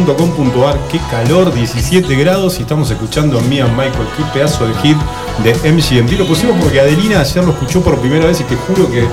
[0.00, 0.78] iwanradio.com.ar.
[0.90, 4.06] Qué calor, 17 grados y estamos escuchando a Mia Michael.
[4.16, 4.96] Qué pedazo de hit
[5.42, 6.18] de MGMT.
[6.18, 9.06] Lo pusimos porque Adelina ayer lo escuchó por primera vez y te juro que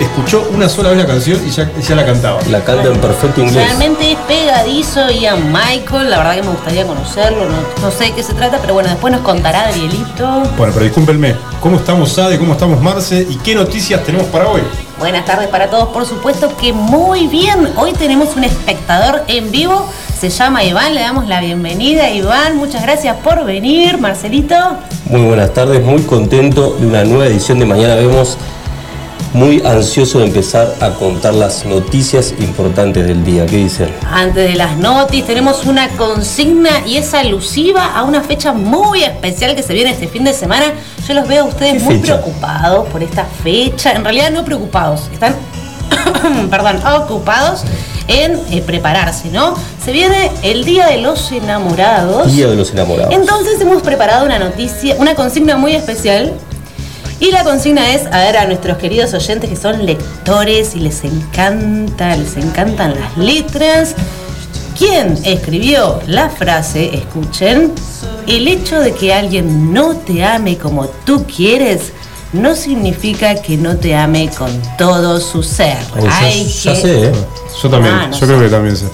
[0.00, 2.40] escuchó una sola vez la canción y ya, ya la cantaba.
[2.50, 3.64] La canta en perfecto inglés.
[3.66, 8.12] Realmente es pegadizo Ian Michael, la verdad que me gustaría conocerlo, no, no sé de
[8.12, 10.42] qué se trata, pero bueno, después nos contará Arielito.
[10.56, 12.38] Bueno, pero discúlpenme, ¿cómo estamos Ade?
[12.38, 13.26] ¿Cómo estamos Marce?
[13.28, 14.62] ¿Y qué noticias tenemos para hoy?
[14.98, 17.72] Buenas tardes para todos, por supuesto que muy bien.
[17.76, 22.10] Hoy tenemos un espectador en vivo, se llama Iván, le damos la bienvenida.
[22.10, 23.98] Iván, muchas gracias por venir.
[23.98, 24.54] Marcelito,
[25.06, 28.38] Muy buenas tardes, muy contento de una nueva edición de Mañana Vemos.
[29.32, 33.44] Muy ansioso de empezar a contar las noticias importantes del día.
[33.46, 33.88] ¿Qué dicen?
[34.08, 39.56] antes de las notis, tenemos una consigna y es alusiva a una fecha muy especial
[39.56, 40.66] que se viene este fin de semana.
[41.08, 42.20] Yo los veo a ustedes ¿Qué muy fecha?
[42.22, 43.90] preocupados por esta fecha.
[43.92, 45.34] En realidad no preocupados, están,
[46.50, 47.64] perdón, ocupados
[48.06, 49.54] en eh, prepararse, ¿no?
[49.84, 52.34] Se viene el Día de los Enamorados.
[52.34, 53.12] Día de los enamorados.
[53.14, 56.32] Entonces hemos preparado una noticia, una consigna muy especial.
[57.20, 61.04] Y la consigna es a ver a nuestros queridos oyentes que son lectores y les
[61.04, 63.94] encanta, les encantan las letras.
[64.78, 66.94] ¿Quién escribió la frase?
[66.96, 67.72] Escuchen.
[68.26, 71.92] El hecho de que alguien no te ame como tú quieres
[72.32, 75.76] no significa que no te ame con todo su ser.
[75.96, 77.12] Oh, ya- Hay ya que- sé, ¿eh?
[77.62, 78.26] Yo también, Ah, no yo sé.
[78.26, 78.86] creo que también sé.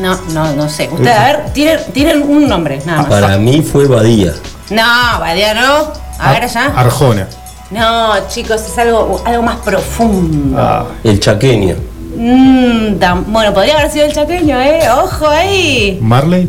[0.00, 0.88] No, no, no sé.
[0.92, 3.08] Ustedes, a ver, tienen, tienen un nombre, nada más.
[3.10, 4.32] Para mí fue Badía.
[4.70, 4.82] No,
[5.20, 5.92] Badia no.
[6.18, 6.72] A ver allá.
[6.76, 7.26] Arjona.
[7.70, 10.56] No, chicos, es algo, algo más profundo.
[10.58, 11.76] Ah, El chaqueño.
[12.16, 12.94] Mm,
[13.28, 14.80] bueno, podría haber sido el chaqueño, ¿eh?
[15.02, 15.98] Ojo ahí.
[16.00, 16.48] Marley.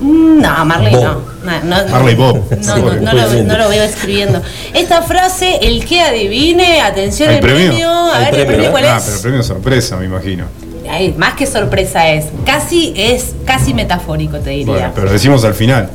[0.00, 1.02] Mm, no, Marley Bob.
[1.04, 1.30] no.
[1.42, 2.44] No, no, Marley Bob.
[2.64, 3.42] No, no, no lo, obviamente.
[3.44, 4.40] no lo veo escribiendo.
[4.72, 7.68] Esta frase, el que adivine, atención, ¿Hay el premio?
[7.68, 7.90] premio.
[7.90, 8.70] A ver, el premio, premio ¿eh?
[8.70, 9.04] cuál Ah, es.
[9.04, 10.44] pero premio sorpresa, me imagino.
[10.88, 12.26] Ay, más que sorpresa es.
[12.46, 14.66] Casi es casi metafórico, te diría.
[14.72, 15.90] Bueno, pero lo decimos al final.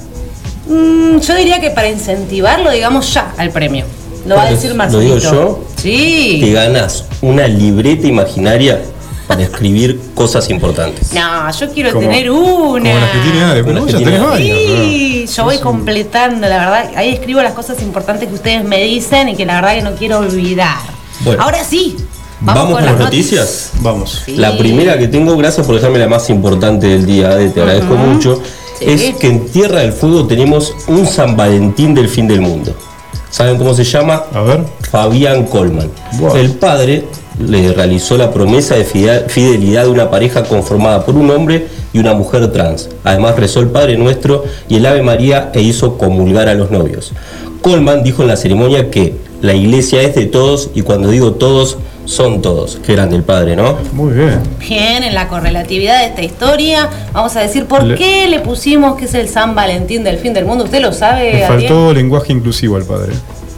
[0.67, 3.85] Mm, yo diría que para incentivarlo, digamos ya al premio.
[4.25, 5.15] Lo va a ¿Lo- decir lo Marcelito.
[5.15, 5.63] digo yo?
[5.77, 6.39] Sí.
[6.43, 8.81] Te ganas una libreta imaginaria
[9.27, 11.13] para escribir cosas importantes.
[11.13, 12.89] No, yo quiero Como- tener una.
[12.91, 14.57] Como las que tiene que ya tenés varias.
[14.57, 16.91] Sí, yo voy completando, la verdad.
[16.95, 19.91] Ahí escribo las cosas importantes que ustedes me dicen y que la verdad que no
[19.95, 20.77] quiero olvidar.
[21.21, 21.43] Bueno.
[21.43, 21.95] Ahora sí.
[22.45, 23.71] ¿Vamos con las noticias?
[23.81, 24.21] Vamos.
[24.25, 24.35] Sí.
[24.37, 27.95] La primera que tengo, gracias por dejarme la más importante del día, Ade, te agradezco
[27.95, 28.41] mucho,
[28.79, 28.85] Sí.
[28.87, 32.73] es que en Tierra del Fuego tenemos un San Valentín del fin del mundo.
[33.29, 34.23] ¿Saben cómo se llama?
[34.33, 34.61] A ver.
[34.89, 35.89] Fabián Colman.
[36.19, 36.35] Wow.
[36.37, 37.05] El padre
[37.39, 41.99] le realizó la promesa de fide- fidelidad de una pareja conformada por un hombre y
[41.99, 42.89] una mujer trans.
[43.03, 47.11] Además rezó el Padre Nuestro y el Ave María e hizo comulgar a los novios.
[47.61, 51.77] Colman dijo en la ceremonia que la iglesia es de todos y cuando digo todos,
[52.05, 52.79] son todos.
[52.85, 53.77] Qué grande el padre, ¿no?
[53.93, 54.39] Muy bien.
[54.59, 58.95] Bien, en la correlatividad de esta historia, vamos a decir por Le- qué le pusimos
[58.95, 60.63] que es el San Valentín del fin del mundo.
[60.65, 61.43] ¿Usted lo sabe?
[61.43, 61.47] Ariel?
[61.47, 63.13] faltó lenguaje inclusivo al padre.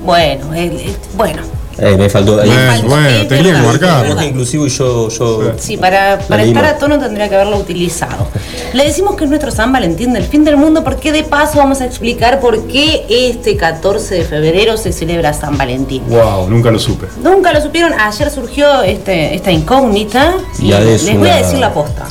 [0.06, 1.42] Bueno, el- el- bueno.
[1.80, 2.50] Eh, me faltó ahí.
[2.50, 4.24] Bueno, faltó, bueno, tenía que marcar.
[4.26, 8.28] inclusivo y yo, yo Sí, para, para estar a tono tendría que haberlo utilizado.
[8.74, 11.82] Le decimos que es nuestro San Valentín del fin del mundo porque de paso vamos
[11.82, 16.04] a explicar por qué este 14 de febrero se celebra San Valentín.
[16.10, 17.08] Wow, nunca lo supe.
[17.22, 21.74] Nunca lo supieron, ayer surgió este, esta incógnita y es les voy a decir la
[21.74, 22.06] posta.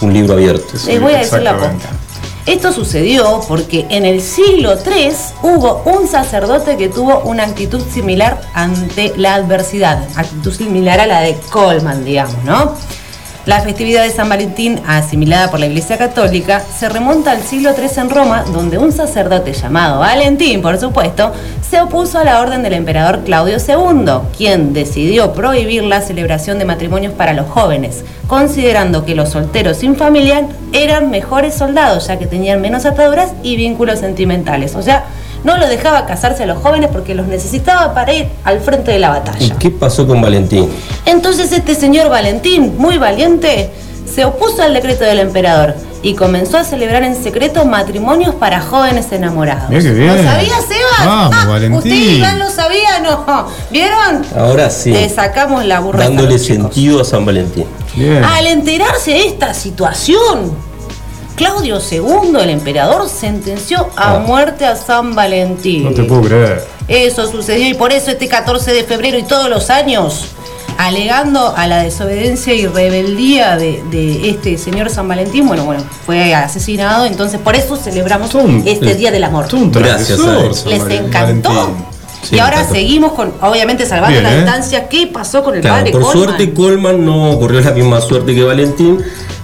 [0.00, 0.76] un libro abierto.
[0.76, 1.88] Sí, Les voy a decir la posta.
[2.46, 5.12] Esto sucedió porque en el siglo III
[5.42, 11.20] hubo un sacerdote que tuvo una actitud similar ante la adversidad, actitud similar a la
[11.20, 12.74] de Colman, digamos, ¿no?
[13.46, 17.88] La festividad de San Valentín, asimilada por la Iglesia Católica, se remonta al siglo III
[17.96, 21.32] en Roma, donde un sacerdote llamado Valentín, por supuesto,
[21.74, 26.64] se opuso a la orden del emperador Claudio II, quien decidió prohibir la celebración de
[26.64, 32.28] matrimonios para los jóvenes, considerando que los solteros sin familia eran mejores soldados, ya que
[32.28, 34.76] tenían menos ataduras y vínculos sentimentales.
[34.76, 35.06] O sea,
[35.42, 39.00] no lo dejaba casarse a los jóvenes porque los necesitaba para ir al frente de
[39.00, 39.56] la ¿Y batalla.
[39.58, 40.68] qué pasó con Valentín?
[41.06, 43.70] Entonces este señor Valentín, muy valiente,
[44.06, 45.74] se opuso al decreto del emperador
[46.04, 49.70] y comenzó a celebrar en secreto matrimonios para jóvenes enamorados.
[49.70, 50.16] Mirá qué bien.
[50.16, 51.06] ¿Lo sabía, Sebas?
[51.06, 51.76] Vamos, Valentín.
[51.78, 53.00] ¿Usted Iván lo sabía?
[53.02, 53.46] No.
[53.70, 54.22] ¿Vieron?
[54.36, 56.00] Ahora sí, Le sacamos la burra.
[56.04, 57.64] dándole sentido a San Valentín.
[57.96, 58.22] Bien.
[58.22, 60.52] Al enterarse de esta situación,
[61.36, 64.18] Claudio II, el emperador, sentenció a Ah.
[64.18, 65.84] muerte a San Valentín.
[65.84, 66.66] No te puedo creer.
[66.86, 70.26] Eso sucedió y por eso este 14 de febrero y todos los años,
[70.78, 76.34] alegando a la desobediencia y rebeldía de, de este señor San Valentín, bueno, bueno, fue
[76.34, 78.30] asesinado, entonces por eso celebramos
[78.64, 79.46] este Día del Amor.
[79.52, 80.18] Un Gracias.
[80.18, 81.48] San ¿Les encantó?
[81.50, 81.94] Valentín.
[82.22, 84.36] Sí, y ahora seguimos con, obviamente salvando Bien, la ¿eh?
[84.36, 88.34] distancia, ¿qué pasó con el Claro, padre por suerte Colman no corrió la misma suerte
[88.34, 88.98] que Valentín,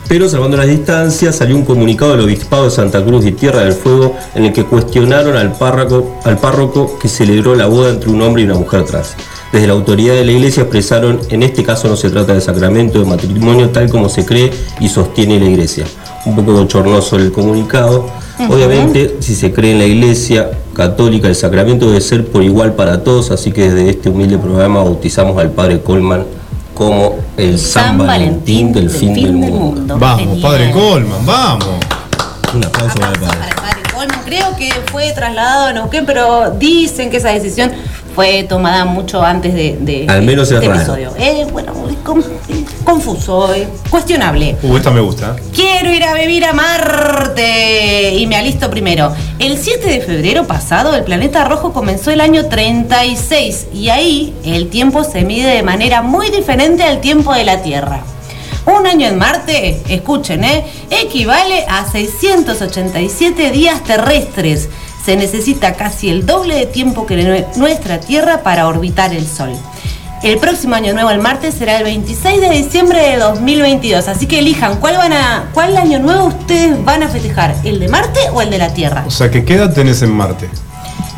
[0.09, 3.75] pero salvando las distancias salió un comunicado del Obispado de Santa Cruz y Tierra del
[3.75, 8.23] Fuego en el que cuestionaron al párroco, al párroco que celebró la boda entre un
[8.23, 9.15] hombre y una mujer trans.
[9.53, 13.01] Desde la autoridad de la iglesia expresaron, en este caso no se trata de sacramento
[13.01, 15.85] de matrimonio tal como se cree y sostiene la iglesia.
[16.25, 18.07] Un poco bochornoso el comunicado.
[18.49, 23.03] Obviamente, si se cree en la iglesia católica, el sacramento debe ser por igual para
[23.03, 26.25] todos, así que desde este humilde programa bautizamos al padre Colman
[26.73, 29.97] como el San, Valentín del fin del mundo.
[29.99, 30.41] Vamos, Genial.
[30.41, 31.67] padre Colman, vamos.
[32.55, 33.39] Un aplauso para el Aplauso padre.
[33.39, 34.21] para el padre Colman.
[34.25, 37.71] Creo que fue trasladado a Neuquén, pero dicen que esa decisión
[38.15, 40.81] fue tomada mucho antes de, de Al menos de es este raro.
[40.95, 41.13] episodio.
[41.19, 42.25] Eh, bueno, es con-
[42.85, 44.57] confuso, eh, cuestionable.
[44.63, 45.37] Uh, esta me gusta.
[45.55, 49.13] Quiero ir a vivir a Marte y me alisto primero.
[49.39, 54.69] El 7 de febrero pasado el planeta rojo comenzó el año 36 y ahí el
[54.71, 58.03] tiempo se mide de manera muy diferente al tiempo de la Tierra.
[58.67, 60.65] Un año en Marte, escuchen, ¿eh?
[60.91, 64.69] equivale a 687 días terrestres.
[65.05, 69.53] Se necesita casi el doble de tiempo que nue- nuestra Tierra para orbitar el Sol.
[70.23, 74.07] El próximo año nuevo en Marte será el 26 de diciembre de 2022.
[74.09, 77.89] Así que elijan cuál van a, cuál año nuevo ustedes van a festejar, el de
[77.89, 79.05] Marte o el de la Tierra.
[79.07, 80.51] O sea, que ¿qué edad tenés en Marte?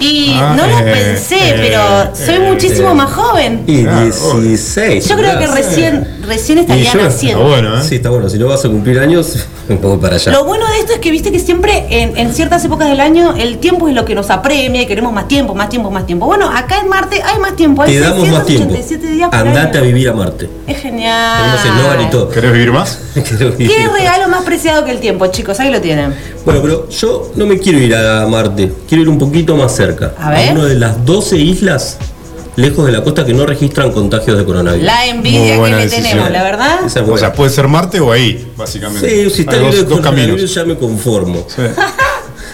[0.03, 2.95] Y Ah, no lo eh, pensé, eh, pero soy eh, muchísimo eh.
[2.95, 3.63] más joven.
[3.69, 5.09] Y Claro, 16.
[5.09, 7.39] Yo creo que recién, recién estaría naciendo.
[7.45, 7.85] Está bueno, ¿eh?
[7.89, 8.29] Sí, está bueno.
[8.29, 10.33] Si no vas a cumplir años, voy para allá.
[10.33, 13.35] Lo bueno de esto es que viste que siempre en, en ciertas épocas del año
[13.37, 16.27] el tiempo es lo que nos apremia y queremos más tiempo, más tiempo, más tiempo.
[16.27, 18.75] Bueno, acá en Marte hay más tiempo, hay Te damos más tiempo.
[18.75, 20.51] 687 días Andate a vivir a Marte.
[20.67, 21.43] Es genial.
[21.43, 22.29] Tenemos eslogan y todo.
[22.29, 22.99] ¿Querés vivir más?
[23.15, 23.69] Vivir.
[23.69, 25.61] ¿Qué regalo más preciado que el tiempo, chicos?
[25.61, 26.15] Ahí lo tienen.
[26.45, 30.15] Bueno, pero yo no me quiero ir a Marte, quiero ir un poquito más cerca.
[30.19, 30.53] A ver.
[30.53, 31.99] una de las 12 islas
[32.57, 34.85] lejos de la costa que no registran contagios de coronavirus.
[34.85, 36.03] La envidia que le decisión.
[36.03, 36.81] tenemos, la verdad.
[36.87, 39.09] Esa es O sea, puede ser Marte o ahí, básicamente.
[39.09, 40.55] Sí, si está libre de dos, dos coronavirus caminos.
[40.55, 41.47] ya me conformo.
[41.49, 41.63] Sí.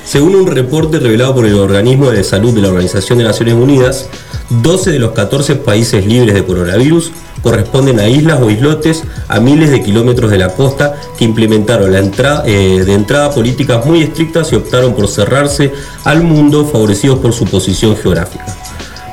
[0.05, 4.09] Según un reporte revelado por el Organismo de Salud de la Organización de Naciones Unidas,
[4.49, 9.71] 12 de los 14 países libres de coronavirus corresponden a islas o islotes a miles
[9.71, 14.53] de kilómetros de la costa que implementaron la entrada, eh, de entrada políticas muy estrictas
[14.53, 15.73] y optaron por cerrarse
[16.05, 18.45] al mundo favorecidos por su posición geográfica.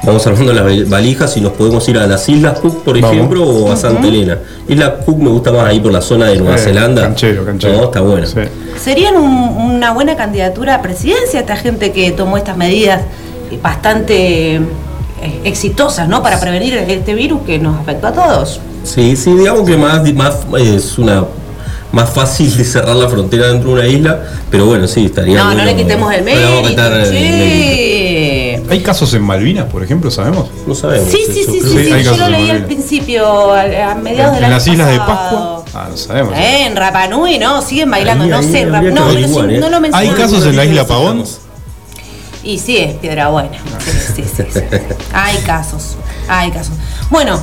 [0.04, 3.16] Vamos armando las valijas y nos podemos ir a las Islas Cook, por Vamos.
[3.16, 4.38] ejemplo, o a Santa Elena.
[4.68, 7.02] Isla Cook me gusta más ahí por la zona de Nueva Eh, Zelanda.
[7.02, 7.76] Canchero, canchero.
[7.78, 8.28] No, está bueno.
[8.28, 8.36] Sí.
[8.80, 13.02] Serían un- una buena candidatura a presidencia esta gente que tomó estas medidas
[13.64, 14.62] bastante eh,
[15.44, 16.22] exitosas, ¿no?
[16.24, 18.60] Para prevenir este virus que nos afectó a todos.
[18.84, 21.24] Sí, sí, digamos que más, más es una
[21.92, 24.20] más fácil de cerrar la frontera dentro de una isla,
[24.52, 25.64] pero bueno, sí, estaría No, no bueno.
[25.66, 28.72] le quitemos el No le quitar el mérito.
[28.72, 30.50] ¿Hay casos en Malvinas, por ejemplo, sabemos?
[30.68, 31.10] No sabemos.
[31.10, 34.36] Sí, sí, sí, sí, sí, hay yo lo leí al principio, a, a mediados ¿En,
[34.36, 34.98] del en las islas de.
[34.98, 35.64] Pascua?
[35.74, 36.34] Ah, no sabemos.
[36.36, 39.52] Eh, en Rapa Nui, no, siguen bailando, Ahí, no ahí sé, no, pero sí, averiguar,
[39.52, 39.58] ¿eh?
[39.60, 40.16] no lo ¿Hay mencionan.
[40.16, 41.24] casos en la isla Pavón?
[42.46, 43.58] Y sí, es piedra buena.
[43.84, 44.60] Sí, sí, sí, sí.
[45.14, 45.96] Hay casos,
[46.30, 46.76] hay casos.
[47.10, 47.42] Bueno,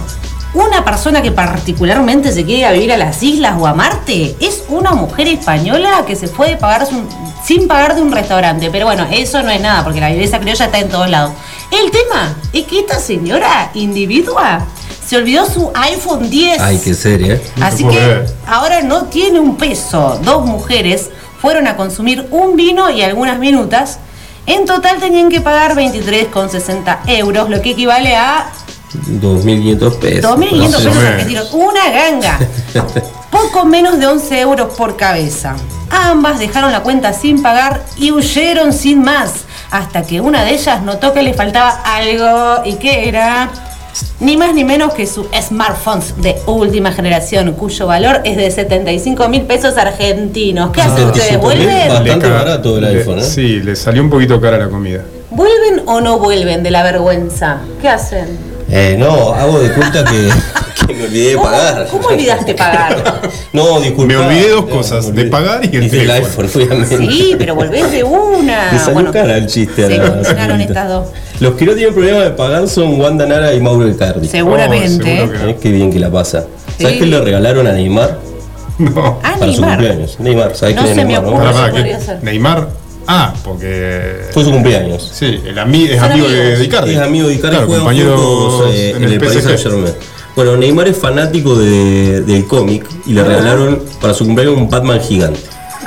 [0.54, 4.62] una persona que particularmente se quiere a vivir a las islas o a Marte es
[4.68, 7.02] una mujer española que se fue pagar su-
[7.44, 8.71] sin pagar de un restaurante.
[8.71, 11.32] Pero bueno, eso no es nada, porque la viveza criolla está en todos lados.
[11.71, 14.66] El tema es que esta señora individua
[15.04, 16.61] se olvidó su iPhone 10.
[16.61, 17.42] Ay, qué ¿eh?
[17.56, 20.21] Te Así que ahora no tiene un peso.
[20.23, 23.99] Dos mujeres fueron a consumir un vino y algunas minutas.
[24.46, 28.46] En total tenían que pagar 23,60 euros, lo que equivale a
[28.94, 30.38] 2.500 pesos.
[30.38, 31.52] 2.500 más o pesos argentinos.
[31.52, 32.38] Una ganga.
[33.30, 35.56] Poco menos de 11 euros por cabeza.
[35.90, 39.44] Ambas dejaron la cuenta sin pagar y huyeron sin más.
[39.70, 43.50] hasta que una de ellas notó que le faltaba algo y que era
[44.20, 49.28] ni más ni menos que su smartphones de última generación, cuyo valor es de 75
[49.28, 50.70] mil pesos argentinos.
[50.70, 51.32] ¿Qué hacen ustedes?
[51.32, 51.88] 75.000, ¿Vuelven?
[51.88, 53.22] Bastante barato el iPhone, ¿eh?
[53.22, 55.02] Sí, le salió un poquito cara la comida.
[55.30, 57.58] ¿Vuelven o no vuelven de la vergüenza?
[57.80, 58.38] ¿Qué hacen?
[58.70, 60.30] Eh, no, hago de cuenta que
[60.89, 61.89] me olvidé de ¿Cómo- pagar.
[61.91, 63.03] cómo olvidaste pagar?
[63.53, 64.12] no, disculpa.
[64.12, 66.47] Me olvidé dos cosas, de pagar y el del teléfono.
[66.49, 66.97] iPhone, obviamente.
[66.99, 68.73] Sí, pero volvés de una.
[68.73, 69.85] Me salió cara el chiste.
[69.85, 71.09] a Se estas dos.
[71.41, 74.29] Los que no tienen problema de pagar son Wanda Nara y Mauro Icardi.
[74.29, 75.05] Seguramente.
[75.19, 76.45] seguro que- Eh, Qué bien que la pasa.
[76.79, 76.99] ¿Sabes Sí.
[77.01, 78.19] qué le regalaron a Neymar
[78.79, 79.19] No.
[79.23, 79.69] Ah, para su Neymar.
[79.79, 80.17] cumpleaños?
[80.21, 81.23] Neymar, ¿sabes No quién es Neymar?
[81.25, 81.75] no?
[81.85, 82.01] ¿qué?
[82.01, 82.23] ser.
[82.23, 82.69] Neymar.
[83.07, 84.23] Ah, porque.
[84.33, 85.11] Fue su cumpleaños.
[85.12, 86.59] Sí, el ami- es amigo de, amigos.
[86.61, 86.91] de Icardi.
[86.95, 87.67] Es amigo de Icardi, Claro,
[88.17, 89.43] juntos eh, en, el, PSG.
[89.43, 89.95] Saint Germain.
[90.35, 95.01] Bueno, Neymar es fanático de- del cómic y le regalaron para su cumpleaños un Batman
[95.01, 95.41] gigante.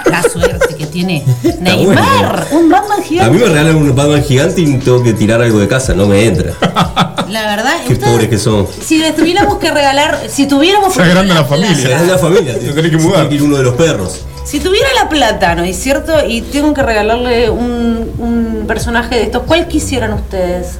[0.06, 1.62] La suerte que tiene bueno.
[1.62, 2.48] Neymar.
[2.52, 3.40] Un Batman A mí gigante.
[3.40, 6.54] me regalan un Batman gigante y tengo que tirar algo de casa, no me entra.
[7.30, 8.68] La verdad, Qué ustedes- pobres que son.
[8.86, 11.75] Si les tuviéramos que regalar, si tuviéramos Se agranda la familia.
[11.75, 12.70] Se da la familia, tío.
[12.70, 13.22] Te tenés que Se mudar.
[13.28, 14.25] tiene ir uno de los perros.
[14.44, 16.14] Si tuviera la plata, ¿no es cierto?
[16.28, 20.78] Y tengo que regalarle un, un personaje de estos, ¿cuál quisieran ustedes?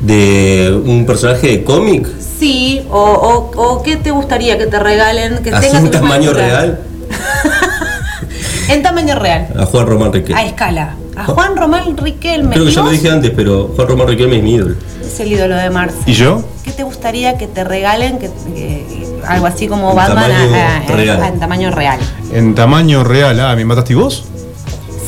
[0.00, 2.06] De un personaje de cómic,
[2.38, 5.38] Sí, o, o, o qué te gustaría que te regalen?
[5.42, 6.80] Que así tenga un tamaño real,
[8.68, 10.40] En tamaño real, a Juan Román Riquelme.
[10.40, 10.94] a escala.
[11.16, 12.50] A Juan Román Riquelme.
[12.50, 14.76] Creo que ¿Y ya lo dije antes, pero Juan Román Riquelme es mi ídolo.
[15.04, 15.96] Es el ídolo de Marce.
[16.06, 16.44] ¿Y yo?
[16.64, 18.18] ¿Qué te gustaría que te regalen?
[18.18, 21.22] Que, que- algo así como En Batman tamaño a- a- real.
[21.22, 21.98] a- en tamaño real.
[22.32, 23.40] En tamaño real.
[23.40, 24.24] Ah, ¿me mataste vos?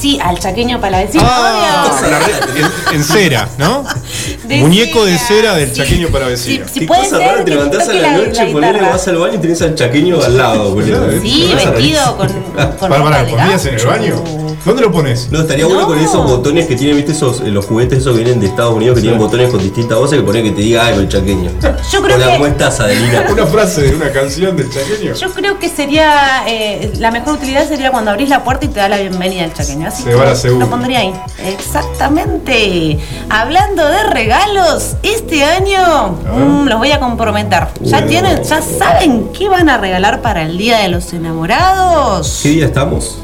[0.00, 1.22] Sí, al chaqueño palavecino.
[1.26, 1.86] Ah,
[2.88, 3.84] la en cera, ¿no?
[4.50, 5.76] De Muñeco de cera, cera del sí.
[5.76, 6.66] chaqueño para vecino.
[6.72, 6.80] Sí.
[6.80, 9.16] Qué puede cosa ser rara, te levantás a la la- noche, la ponele, vas al
[9.18, 11.08] baño y tenés al chaqueño al lado, boludo.
[11.22, 14.24] Sí, vestido con, con Para, para, ¿comías en el baño?
[14.64, 15.30] ¿Dónde lo pones?
[15.30, 15.86] No, estaría bueno No.
[15.88, 18.74] con esos botones que tienen, viste, esos, eh, los juguetes esos que vienen de Estados
[18.74, 21.50] Unidos que tienen botones con distintas voces que ponen que te diga algo el chaqueño.
[21.90, 23.24] Yo creo Hola, que- ¿cómo estás, Adelina?
[23.32, 25.14] Una frase de una canción del chaqueño.
[25.14, 28.80] Yo creo que sería, eh, la mejor utilidad sería cuando abrís la puerta y te
[28.80, 29.88] da la bienvenida al chaqueño.
[29.88, 30.66] Así Se que va la segunda.
[30.66, 31.14] lo pondría ahí.
[31.38, 32.98] Exactamente.
[33.30, 37.66] Hablando de regalos, este año mm, los voy a comprometer.
[37.80, 42.40] ¿Ya tienen, ya saben qué van a regalar para el Día de los Enamorados?
[42.42, 43.16] ¿Qué día estamos?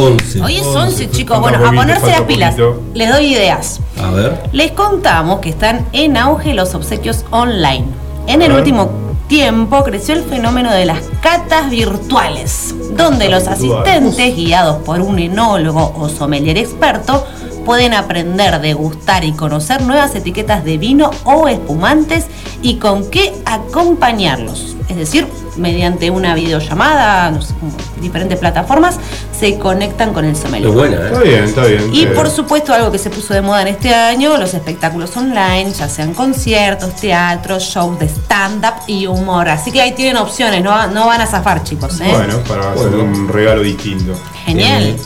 [0.00, 0.42] 11.
[0.42, 1.40] Hoy es 11, 11, chicos.
[1.40, 2.54] Bueno, a ponerse las pilas.
[2.54, 2.82] poquito.
[2.94, 3.80] Les doy ideas.
[4.02, 4.40] A ver.
[4.52, 7.84] Les contamos que están en auge los obsequios online.
[8.26, 8.58] En el ver.
[8.58, 8.90] último
[9.28, 13.48] tiempo creció el fenómeno de las catas virtuales, donde los virtuales.
[13.48, 17.26] asistentes, guiados por un enólogo o sommelier experto,
[17.64, 22.26] pueden aprender, degustar y conocer nuevas etiquetas de vino o espumantes
[22.62, 24.76] y con qué acompañarlos.
[24.88, 25.26] Es decir,
[25.56, 28.98] mediante una videollamada, no sé, como diferentes plataformas,
[29.38, 30.68] se conectan con el sommelier.
[30.68, 31.28] Es buena, Está ¿eh?
[31.28, 31.90] bien, está bien.
[31.92, 35.72] Y por supuesto algo que se puso de moda en este año, los espectáculos online,
[35.72, 39.48] ya sean conciertos, teatros, shows de stand-up y humor.
[39.48, 42.00] Así que ahí tienen opciones, no, no van a zafar chicos.
[42.00, 42.08] ¿eh?
[42.10, 44.14] Bueno, para hacer un regalo distinto.
[44.44, 44.82] Genial.
[44.82, 44.96] Eh,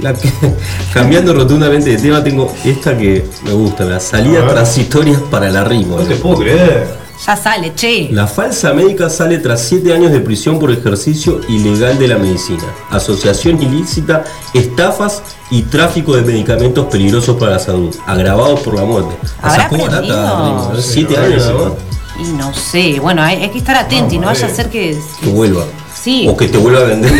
[0.00, 0.14] la
[0.94, 4.50] cambiando rotundamente de tema, tengo esta que me gusta, la A salida ver.
[4.50, 5.96] transitorias para la rima.
[5.96, 7.04] No te puedo creer.
[7.26, 8.08] Ya sale, che.
[8.10, 12.64] La falsa médica sale tras siete años de prisión por ejercicio ilegal de la medicina,
[12.90, 19.14] asociación ilícita, estafas y tráfico de medicamentos peligrosos para la salud, agravados por la muerte.
[19.40, 20.00] ¿Habrá aprendido?
[20.00, 20.82] Rima, ¿eh?
[20.82, 21.72] Sí, años más.
[22.20, 24.54] Y no sé, bueno, hay, hay que estar atento y no vaya a eh.
[24.54, 25.64] ser que, Que vuelva.
[26.04, 26.26] Sí.
[26.28, 27.10] O que te vuelva a vender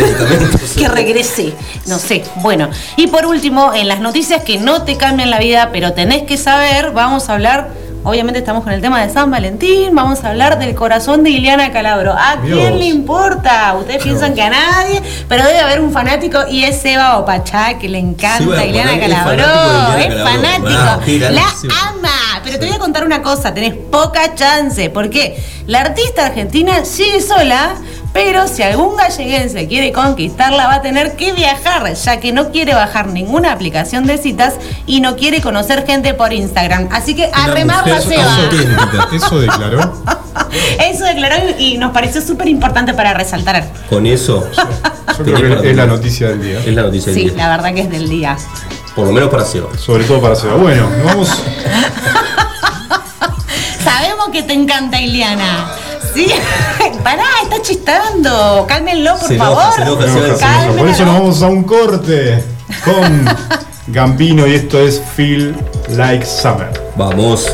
[0.77, 1.53] que regrese.
[1.87, 2.23] No sé.
[2.35, 6.21] Bueno, y por último, en las noticias que no te cambian la vida, pero tenés
[6.23, 7.69] que saber, vamos a hablar.
[8.03, 11.71] Obviamente estamos con el tema de San Valentín, vamos a hablar del corazón de Ileana
[11.71, 12.13] Calabro.
[12.13, 12.59] ¿A Dios.
[12.59, 13.75] quién le importa?
[13.79, 17.89] Ustedes piensan que a nadie, pero debe haber un fanático y es Seba Opachá, que
[17.89, 19.43] le encanta Seba a Ileana es Calabro.
[19.43, 21.31] fanático Es fanático.
[21.31, 21.47] La
[21.89, 22.41] ama.
[22.43, 24.91] Pero te voy a contar una cosa, tenés poca chance.
[24.91, 25.43] ¿Por qué?
[25.65, 27.73] La artista argentina sigue sola,
[28.15, 32.73] pero si algún galleguense quiere conquistarla va a tener que viajar, ya que no quiere
[32.73, 34.53] bajar ninguna aplicación de citas
[34.87, 36.87] y no quiere conocer gente por Instagram.
[36.93, 38.37] Así que a remarla Seba.
[39.11, 39.93] Eso declaró.
[40.79, 43.67] Eso declaró y nos pareció súper importante para resaltar.
[43.89, 44.49] Con eso
[45.25, 46.59] Yo creo que es la noticia del día.
[46.59, 47.37] es la noticia del Sí, día.
[47.37, 48.37] la verdad que es del día.
[48.95, 49.67] Por lo menos para Seba.
[49.77, 50.53] Sobre todo para Seba.
[50.55, 51.29] Bueno, nos vamos.
[53.83, 55.67] Sabemos que te encanta Ileana.
[56.13, 56.27] Sí,
[57.05, 58.65] pará, está chistando.
[58.67, 59.73] Cálmenlo, por Se favor.
[59.75, 60.39] se enoja, Se enoja, se enoja.
[60.39, 60.77] Cálmenlo.
[60.79, 62.43] Por eso nos vamos a un corte
[62.83, 63.25] con
[63.87, 65.55] Gambino y esto es Feel
[65.89, 66.69] Like Summer.
[66.95, 67.47] Vamos.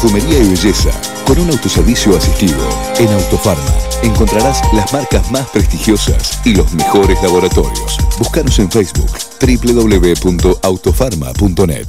[0.00, 0.90] perfumería y belleza,
[1.26, 2.56] con un autoservicio asistido.
[3.00, 7.98] En Autofarma encontrarás las marcas más prestigiosas y los mejores laboratorios.
[8.16, 11.88] Búscanos en Facebook www.autofarma.net.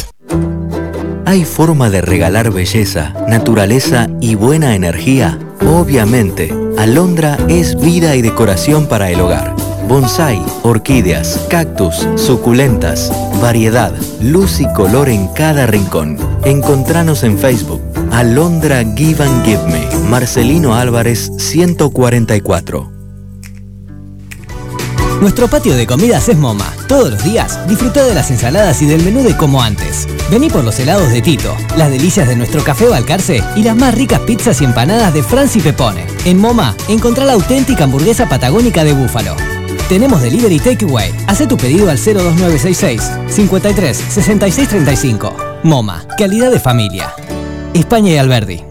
[1.25, 5.37] ¿Hay forma de regalar belleza, naturaleza y buena energía?
[5.61, 9.55] Obviamente, Alondra es vida y decoración para el hogar.
[9.87, 16.17] Bonsai, orquídeas, cactus, suculentas, variedad, luz y color en cada rincón.
[16.43, 17.88] Encontranos en Facebook
[18.19, 22.91] Alondra Give and Give Me, Marcelino Álvarez 144.
[25.21, 26.69] Nuestro patio de comidas es MoMA.
[26.89, 30.05] Todos los días disfruta de las ensaladas y del menú de como antes.
[30.29, 33.95] Vení por los helados de Tito, las delicias de nuestro café Balcarce y las más
[33.95, 36.05] ricas pizzas y empanadas de Franci Pepone.
[36.25, 39.37] En MoMA encontrá la auténtica hamburguesa patagónica de búfalo.
[39.87, 41.13] Tenemos delivery takeaway.
[41.27, 45.37] Haz tu pedido al 02966 53 6635.
[45.63, 47.13] MoMA, calidad de familia.
[47.73, 48.68] España y Alberdi.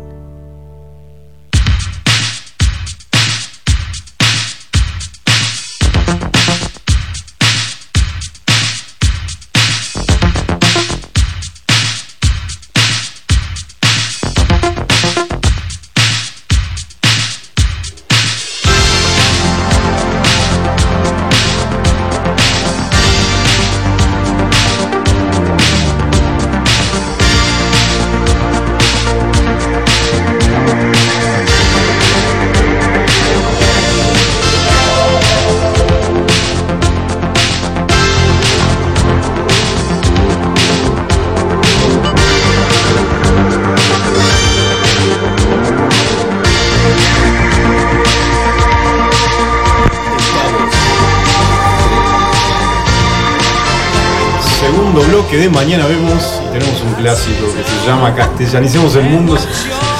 [55.59, 59.37] Mañana Vemos y tenemos un clásico que se llama Castellanicemos el Mundo.
[59.37, 59.49] Se,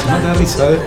[0.09, 0.79] mata risa, ¿eh?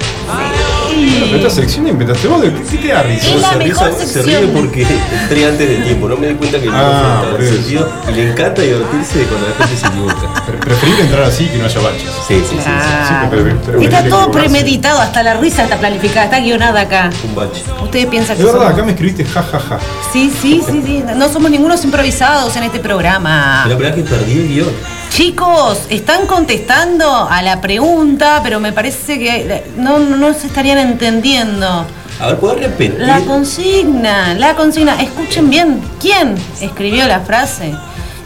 [1.55, 3.27] Pero sección inventaste vos, ¿de qué, te da risa?
[3.27, 4.25] Es la Se ríe- mejor se sección.
[4.43, 4.81] ríe porque
[5.21, 9.23] entré antes de tiempo, no me di cuenta que Ah, encendido y le encanta divertirse
[9.25, 10.43] cuando la gente se equivoca.
[10.45, 12.09] Pre- Preferible entrar así que no haya baches.
[12.27, 12.61] Sí, sí, sí, sí,
[13.07, 17.09] Sí, pero- pero- pero- Está todo premeditado, hasta la risa está planificada, está guionada acá.
[17.27, 17.63] un bache.
[17.83, 19.79] Ustedes piensan que De verdad, somos- acá me escribiste jajaja.
[20.13, 21.03] Sí, sí, sí, sí.
[21.15, 23.65] No somos ningunos improvisados en este programa.
[23.67, 25.00] La verdad que perdí el guion.
[25.11, 31.85] Chicos, están contestando a la pregunta, pero me parece que no, no, se estarían entendiendo.
[32.19, 32.95] A ver, ¿puedo repetir?
[32.97, 35.01] La consigna, la consigna.
[35.01, 37.75] Escuchen bien, ¿quién escribió la frase?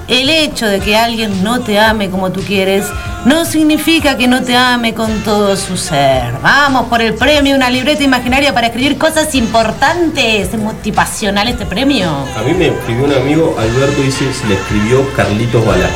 [0.07, 2.85] El hecho de que alguien no te ame como tú quieres
[3.25, 6.35] no significa que no te ame con todo su ser.
[6.43, 10.53] Vamos por el premio, una libreta imaginaria para escribir cosas importantes.
[10.53, 12.11] Es motivacional este premio.
[12.37, 15.89] A mí me escribió un amigo, Alberto dice, se le escribió Carlitos Balá.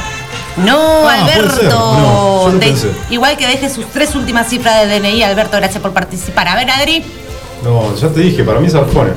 [0.58, 2.50] No, Ah, Alberto.
[2.52, 2.76] no, De-
[3.10, 6.48] igual que deje sus tres últimas cifras de DNI, Alberto, gracias por participar.
[6.48, 7.04] A ver, Adri.
[7.64, 9.14] No, ya te dije, para mí es Arjona.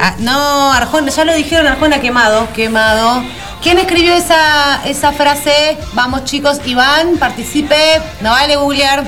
[0.00, 3.22] Ah, no, Arjona, ya lo dijeron, Arjona quemado, quemado.
[3.62, 5.76] ¿Quién escribió esa, esa frase?
[5.92, 9.04] Vamos chicos, Iván, participe, no vale googlear.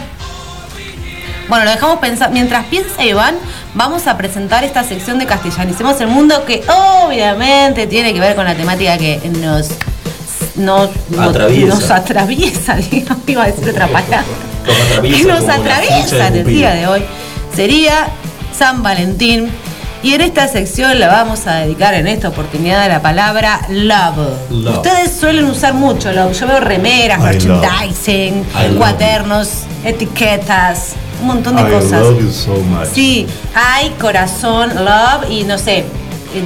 [1.49, 2.31] Bueno, lo dejamos pensar.
[2.31, 3.35] Mientras piensa Iván,
[3.75, 8.45] vamos a presentar esta sección de Castellanicemos el Mundo que obviamente tiene que ver con
[8.45, 9.69] la temática que nos,
[10.57, 11.75] nos, Atraviesa.
[11.75, 14.25] nos atraviesa, digamos, iba a decir otra palabra.
[15.03, 17.03] Que nos atraviesa en el día de hoy.
[17.55, 18.07] Sería
[18.57, 19.51] San Valentín.
[20.03, 24.19] Y en esta sección la vamos a dedicar en esta oportunidad a la palabra love.
[24.51, 24.77] Love.
[24.77, 26.39] Ustedes suelen usar mucho love.
[26.39, 27.63] Yo veo remeras, I love.
[27.63, 29.49] merchandising, I love cuadernos,
[29.83, 32.03] etiquetas, un montón de I cosas.
[32.03, 32.89] love you so much.
[32.93, 35.85] Sí, hay corazón, love y no sé,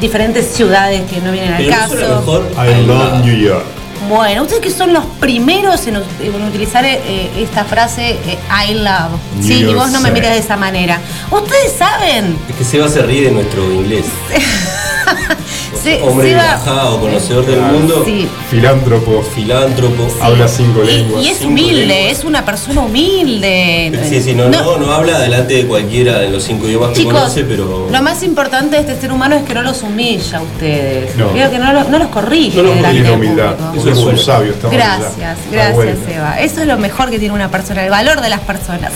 [0.01, 1.95] diferentes ciudades que no vienen al Pero caso.
[2.21, 2.47] mejor.
[2.57, 3.65] I love New York.
[4.09, 9.21] Bueno, ustedes que son los primeros en, en utilizar eh, esta frase eh, I love.
[9.37, 10.99] New Sí, y vos no me miras de esa manera.
[11.31, 14.07] Ustedes saben, Es que Seba se ríe de nuestro inglés.
[15.83, 18.29] Se- Hombre relajado, conocedor del mundo, sí.
[18.51, 19.23] Filántropo.
[19.35, 20.09] filántropo.
[20.21, 21.23] Habla cinco lenguas.
[21.25, 22.19] y es humilde, lenguas.
[22.19, 24.01] es una persona humilde.
[24.09, 27.15] Sí, sí, no, no, no, habla delante de cualquiera de los cinco idiomas que Chicos,
[27.15, 27.89] conoce, pero.
[27.91, 31.17] lo más importante de este ser humano es que no los humilla a ustedes.
[31.17, 31.29] No.
[31.31, 33.55] Creo que no, lo- no los corrige No los del humildad.
[33.75, 34.19] Porque es un bueno.
[34.19, 34.53] sabio.
[34.53, 35.33] estamos Gracias, allá.
[35.33, 35.99] Está gracias.
[36.17, 36.41] Eva.
[36.41, 38.93] Eso es lo mejor que tiene una persona, el valor de las personas.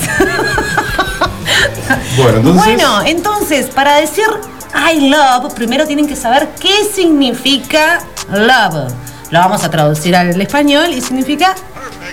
[2.17, 2.65] Bueno, entonces.
[2.65, 4.25] Bueno, entonces, para decir
[4.75, 8.93] I love, primero tienen que saber qué significa love.
[9.31, 11.55] Lo vamos a traducir al español y significa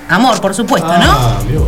[0.10, 1.04] amor, por supuesto, ¿no?
[1.04, 1.68] Ah, bueno.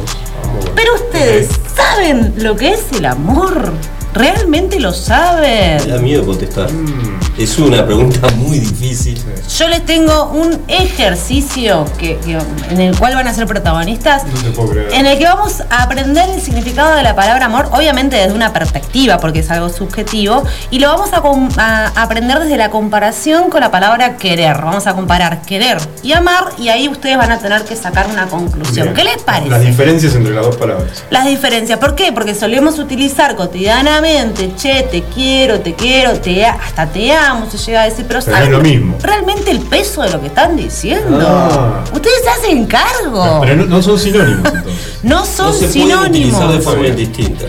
[0.76, 3.72] Pero ustedes saben lo que es el amor.
[4.14, 5.90] ¿Realmente lo Me saben?
[5.90, 6.72] da miedo contestar.
[6.72, 7.20] Mm.
[7.42, 9.20] Es una pregunta muy difícil.
[9.58, 12.38] Yo les tengo un ejercicio que, que-
[12.70, 14.26] en el cual van a ser protagonistas.
[14.28, 14.94] No te puedo creer.
[14.94, 18.54] En el que vamos a aprender el significado de la palabra amor, obviamente desde una
[18.54, 21.10] perspectiva, porque es algo subjetivo, y lo vamos
[21.58, 24.58] a, aprender desde la comparación con la palabra querer.
[24.62, 28.28] Vamos a comparar querer y amar, y ahí ustedes van a tener que sacar una
[28.28, 28.94] conclusión.
[28.94, 28.96] Bien.
[28.96, 29.50] ¿Qué les parece?
[29.50, 31.04] Las diferencias entre las dos palabras.
[31.10, 32.12] Las diferencias, ¿por qué?
[32.12, 37.82] Porque solemos utilizar cotidianamente, che, te quiero, te quiero, te hasta te amo, se llega
[37.82, 38.98] a decir, pero, Pero ¿saben es lo mismo.
[39.02, 41.20] realmente el peso de lo que están diciendo?
[41.28, 41.84] Ah.
[41.94, 43.42] Ustedes se hacen cargo.
[43.42, 44.74] Pero no, no son sinónimos entonces.
[45.04, 46.54] No No son pueden sinónimos.
[46.54, 47.46] de forma distinta.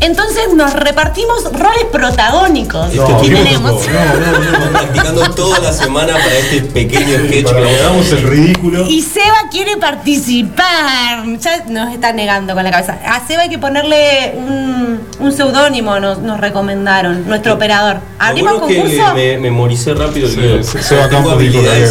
[0.00, 2.92] Entonces nos repartimos roles protagónicos.
[2.94, 3.72] No, equipo ¿qué me tenemos.
[3.86, 4.70] No, no, no.
[4.72, 8.86] Practicando toda la semana para este pequeño sketch Para que que hagamos el ridículo.
[8.88, 11.24] Y Seba quiere participar.
[11.38, 12.98] Ya nos está negando con la cabeza.
[13.06, 17.98] A Seba hay que ponerle un, un seudónimo, nos, nos recomendaron, nuestro operador.
[18.18, 19.13] ¿Abrimos que concurso?
[19.14, 20.64] Me memoricé rápido el Sí, guion.
[20.64, 21.88] se- Seba Campos dijo que.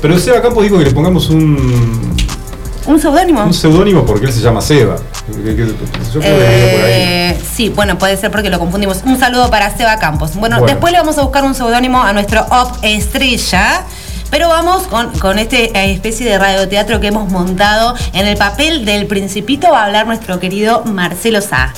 [0.00, 2.16] Pero Seba Campos dijo que le pongamos un,
[2.86, 3.44] ¿Un seudónimo?
[3.44, 4.96] un seudónimo porque él se llama Seba.
[5.28, 6.24] Yo creo que viene por
[6.84, 6.92] ahí.
[6.92, 9.02] Eh, sí, bueno, puede ser porque lo confundimos.
[9.04, 10.34] Un saludo para Seba Campos.
[10.36, 10.72] Bueno, Bueno.
[10.72, 13.82] después le vamos a buscar un seudónimo a nuestro Op Estrella.
[14.30, 17.94] Pero vamos con, con este eh, especie de radioteatro que hemos montado.
[18.14, 21.72] En el papel del Principito va a hablar nuestro querido Marcelo Sá.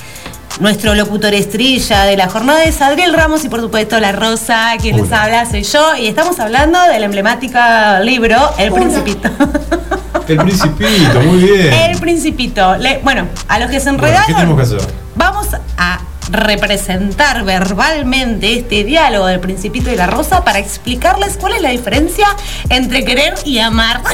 [0.60, 4.96] Nuestro locutor estrella de la jornada es Adriel Ramos y por supuesto la Rosa, quien
[4.96, 5.94] les habla soy yo.
[5.96, 7.58] Y estamos hablando del emblemático
[8.02, 9.28] libro El Principito.
[10.28, 11.72] El Principito, muy bien.
[11.72, 12.76] El Principito.
[12.78, 14.26] Le- bueno, a los que se Bueno, enredaron.
[14.26, 14.80] ¿Qué tenemos que hacer?
[15.14, 21.60] Vamos a representar verbalmente este diálogo del Principito y la Rosa para explicarles cuál es
[21.62, 22.26] la diferencia
[22.70, 24.00] entre querer y amar.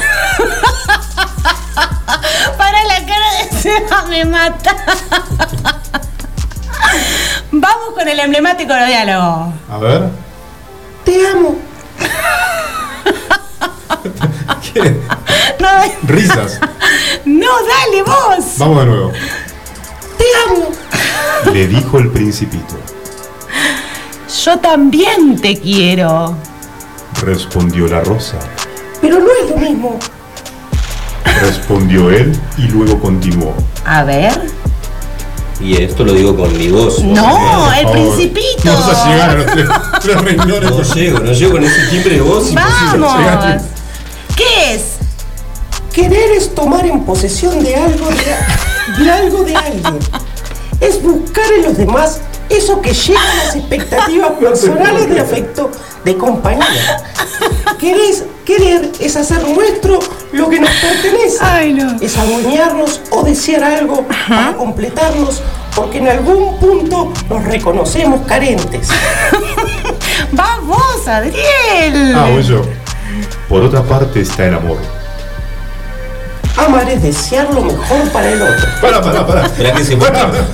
[2.57, 4.75] para la cara de Seba me mata.
[7.51, 9.53] Vamos con el emblemático diálogo.
[9.69, 10.09] A ver.
[11.05, 11.55] Te amo.
[14.73, 14.99] ¿Qué?
[15.59, 15.67] No,
[16.03, 16.59] Risas.
[17.25, 18.45] no, dale vos.
[18.57, 19.11] Vamos de nuevo.
[20.17, 20.69] Te amo.
[21.53, 22.75] Le dijo el Principito.
[24.43, 26.35] Yo también te quiero.
[27.21, 28.39] Respondió la Rosa.
[29.01, 29.99] Pero no es lo mismo.
[31.41, 33.53] Respondió él y luego continuó.
[33.85, 34.33] A ver.
[35.63, 37.01] Y esto lo digo con mi voz.
[37.01, 37.87] No, el.
[37.89, 38.65] Principito.
[38.65, 39.67] No vas a llegar a los tres,
[40.01, 40.71] tres renglones.
[40.71, 42.53] No llego, no llego con ese timbre de voz.
[42.53, 43.61] Vamos.
[44.35, 44.81] ¿Qué es?
[45.93, 49.99] Querer es tomar en posesión de algo de, de algo de alguien.
[50.81, 52.19] Es buscar en los demás
[52.53, 55.71] eso que llega a las expectativas personales de afecto,
[56.05, 57.03] de compañía.
[57.79, 59.99] Querés- querer es hacer nuestro
[60.31, 61.37] lo que nos pertenece.
[61.41, 61.95] Ay, no.
[62.01, 65.41] Es adueñarnos o desear algo para completarnos
[65.75, 68.87] porque en algún punto nos reconocemos carentes.
[70.39, 72.13] Va vos, Adriel.
[72.15, 72.61] Ah, yo.
[73.49, 74.77] Por otra parte está el amor.
[76.55, 78.67] Amar es desear lo mejor para el otro.
[78.81, 79.49] Para, para, para.
[79.73, 80.09] Que se va,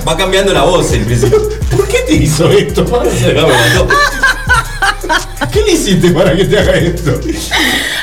[0.07, 1.49] va cambiando la voz el principio.
[1.75, 2.83] ¿Por qué te hizo esto?
[2.83, 2.99] No.
[5.51, 7.19] ¿Qué le hiciste para que te haga esto?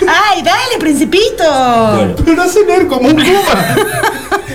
[0.07, 1.45] Ay, dale, Principito.
[1.45, 2.15] Bueno.
[2.17, 3.77] Pero no hace leer como un puma.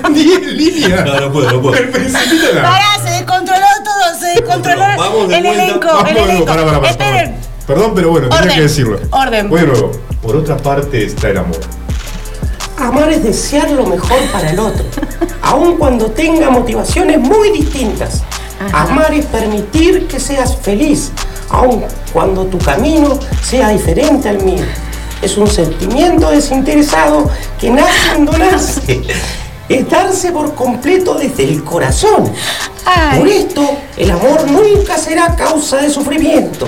[0.12, 1.04] Ni en línea.
[1.06, 1.75] No, no puedo, no puedo.
[1.77, 2.63] El Principito era.
[2.63, 5.63] Pará, se descontroló todo, se descontroló Vamos de el vuelta.
[5.63, 6.45] elenco, Vamos el elenco.
[6.45, 7.36] pará, pará, pará, Esperen.
[7.65, 8.99] Perdón, pero bueno, tenía Orden, que decirlo.
[9.12, 9.49] orden.
[9.49, 9.91] Voy de nuevo.
[10.21, 11.60] Por otra parte está el amor.
[12.82, 14.84] Amar es desear lo mejor para el otro,
[15.44, 18.24] aun cuando tenga motivaciones muy distintas.
[18.74, 21.12] Amar es permitir que seas feliz,
[21.50, 24.65] aun cuando tu camino sea diferente al mío.
[25.22, 29.02] Es un sentimiento desinteresado que nace en donarse.
[29.70, 32.30] Es darse por completo desde el corazón.
[32.86, 33.20] Ay.
[33.20, 36.67] Por esto, el amor nunca será causa de sufrimiento.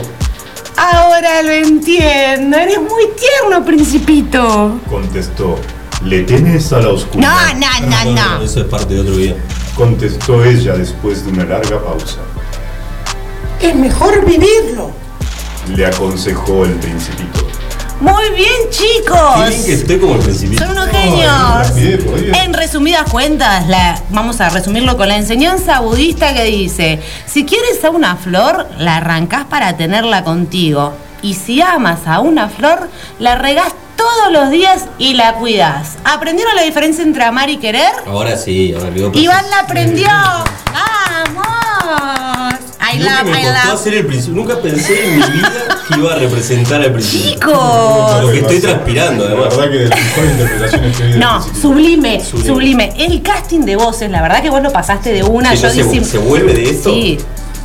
[0.78, 2.56] Ahora lo entiendo.
[2.56, 4.80] Eres muy tierno, Principito.
[4.90, 5.58] Contestó.
[6.04, 7.32] ¿Le temes a la No, oscuridad?
[7.56, 8.42] no, no, no.
[8.44, 9.38] Eso es parte de otro video.
[9.76, 12.18] Contestó ella después de una larga pausa.
[13.62, 14.92] Es mejor vivirlo.
[15.76, 17.48] Le aconsejó el Principito.
[18.02, 19.18] Muy bien, chicos.
[19.38, 20.62] Qué bien que estoy como el principito.
[20.66, 21.70] Son unos genios.
[21.70, 22.36] no, bien.
[22.36, 27.82] En resumidas cuentas, la, vamos a resumirlo con la enseñanza budista que dice, si quieres
[27.86, 30.94] a una flor, la arrancás para tenerla contigo.
[31.22, 32.90] Y si amas a una flor,
[33.20, 35.98] la regás todos los días y la cuidas.
[36.04, 37.92] ¿Aprendieron la diferencia entre amar y querer?
[38.08, 39.12] Ahora sí, ahora digo.
[39.14, 40.08] Iván la aprendió.
[41.34, 42.56] ¡Vamos!
[42.94, 43.74] I Nunca love, me I costó love.
[43.80, 44.36] hacer el principio.
[44.36, 45.52] Nunca pensé en mi vida
[45.88, 47.32] que iba a representar al principio.
[47.34, 48.22] Chicos.
[48.22, 49.58] Lo que estoy transpirando, La además.
[49.58, 52.48] verdad que de las mejores interpretaciones que del No, sublime, Sublime.
[52.48, 55.54] sublime, El casting de voces, la verdad que vos lo pasaste de una.
[55.56, 56.90] Yo no se vuelve de esto.
[56.90, 57.18] Sí.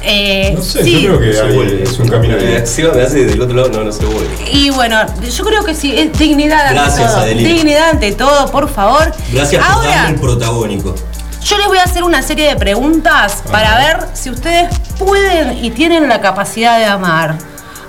[0.03, 1.03] Eh, No sé, sí.
[1.03, 1.83] yo creo que Se hay- vuelve.
[1.83, 2.37] es un camino.
[2.65, 4.29] Si me hace del otro lado, no, no se vuelve.
[4.53, 4.97] Y bueno,
[5.29, 7.23] yo creo que sí, es dignidad ante Gracias, todo.
[7.23, 7.49] Adelina.
[7.49, 9.13] Dignidad ante todo, por favor.
[9.33, 10.95] Gracias por Ahora, darme el protagónico.
[11.43, 15.71] yo les voy a hacer una serie de preguntas para ver si ustedes pueden y
[15.71, 17.37] tienen la capacidad de amar.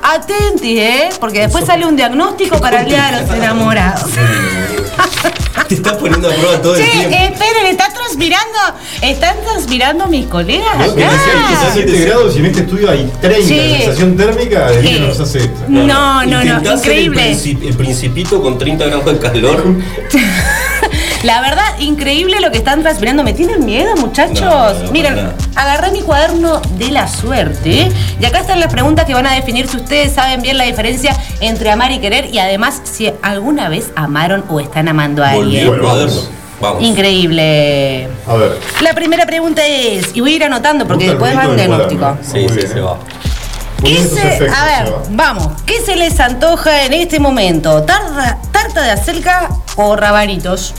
[0.01, 1.09] Atenti, ¿eh?
[1.19, 4.09] Porque después sale un diagnóstico para el Día de los Enamorados.
[5.67, 7.09] Te estás poniendo a prueba todo el tiempo.
[7.15, 8.57] eh, esperen, ¿están transpirando?
[9.01, 10.87] ¿Están transpirando mis colegas?
[10.87, 11.13] No, que acá?
[11.13, 13.59] decía 17 grados y en este estudio hay 30 Sí.
[13.77, 14.99] sensación térmica, Eh.
[14.99, 15.59] nos hace esto.
[15.67, 17.31] No, no, no, ser increíble.
[17.31, 19.63] El, el principito con 30 grados de calor.
[21.23, 23.23] La verdad, increíble lo que están transpirando.
[23.23, 24.41] ¿Me tienen miedo, muchachos?
[24.41, 27.89] No, no, no, Miren, agarré mi cuaderno de la suerte.
[28.19, 31.15] Y acá están las preguntas que van a definir si ustedes saben bien la diferencia
[31.41, 32.33] entre amar y querer.
[32.33, 35.67] Y además, si alguna vez amaron o están amando a alguien.
[35.67, 36.21] Volvió el cuaderno.
[36.61, 36.83] Vamos.
[36.83, 38.09] Increíble.
[38.27, 38.57] A ver.
[38.81, 42.17] La primera pregunta es, y voy a ir anotando porque después va un diagnóstico.
[42.21, 42.97] Sí, sí, se va.
[43.83, 47.83] ¿Qué se, efectos, a ver, vamos, ¿qué se les antoja en este momento?
[47.83, 50.73] ¿Tarta, tarta de acelga o rabanitos?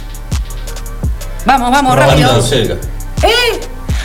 [1.47, 2.33] Vamos, vamos, rápido.
[2.35, 2.75] de acelga.
[3.23, 3.61] ¿Eh?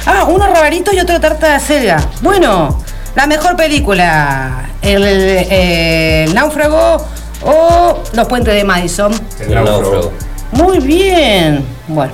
[0.06, 1.98] Ah, unos rabanitos y otro tarta de acelga.
[2.22, 2.82] Bueno,
[3.16, 7.06] la mejor película, el, el náufrago
[7.44, 9.12] o los puentes de Madison.
[9.40, 9.82] El El náufrago.
[9.82, 10.12] náufrago.
[10.54, 11.66] Muy bien.
[11.88, 12.14] Bueno.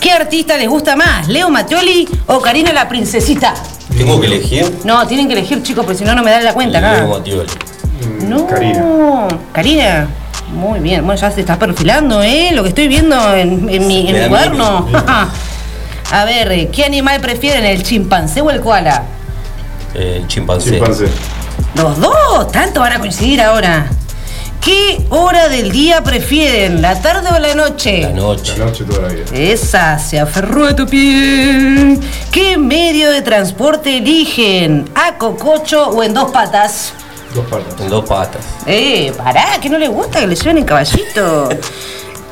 [0.00, 1.26] ¿Qué artista les gusta más?
[1.28, 3.54] ¿Leo Mattioli o Karina la princesita?
[3.96, 4.78] Tengo que elegir.
[4.84, 6.94] No, tienen que elegir, chicos, porque si no, no me dan la cuenta acá.
[6.98, 7.48] Leo Mattioli.
[8.20, 8.46] Mm, No.
[8.46, 9.28] Karina.
[9.52, 10.08] Karina.
[10.52, 11.04] Muy bien.
[11.04, 12.50] Bueno, ya se está perfilando, ¿eh?
[12.52, 14.86] Lo que estoy viendo en, en mi, en mi cuaderno.
[16.10, 19.02] A ver, eh, ¿qué animal prefieren, el chimpancé o el koala?
[19.94, 20.70] El chimpancé.
[20.70, 21.06] Chimpancé.
[21.74, 23.86] Los dos, tanto van a coincidir ahora.
[24.60, 28.02] ¿Qué hora del día prefieren, la tarde o la noche?
[28.02, 28.56] La noche.
[28.58, 29.24] La noche toda la vida.
[29.32, 32.00] Esa se aferró a tu piel.
[32.30, 34.90] ¿Qué medio de transporte eligen?
[34.94, 36.92] ¿A cococho o en dos patas?
[37.34, 37.80] Dos patas.
[37.80, 38.44] En dos patas.
[38.66, 41.48] Eh, pará, que no les gusta que le lleven en caballito.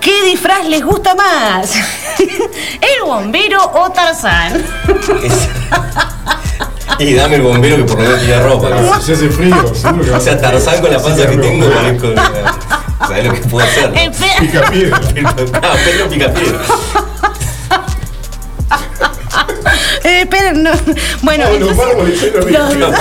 [0.00, 1.74] ¿Qué disfraz les gusta más?
[2.18, 4.64] ¿El bombero o Tarzán?
[6.98, 8.68] y dame el bombero que por lo menos tiene ropa.
[8.72, 11.70] Ah, si hace frío, seguro que va O sea, Tarzán con la panza que tengo,
[11.70, 12.08] parezco.
[13.06, 13.90] ¿Sabes lo que puedo hacer?
[13.92, 13.96] no?
[13.96, 14.40] Espera.
[14.40, 15.00] Pica piedra.
[15.84, 16.60] Pedro Picapiedra.
[20.04, 20.70] Eh, esperen, no.
[21.22, 22.96] Bueno, No, no, entonces, los, No, no, no,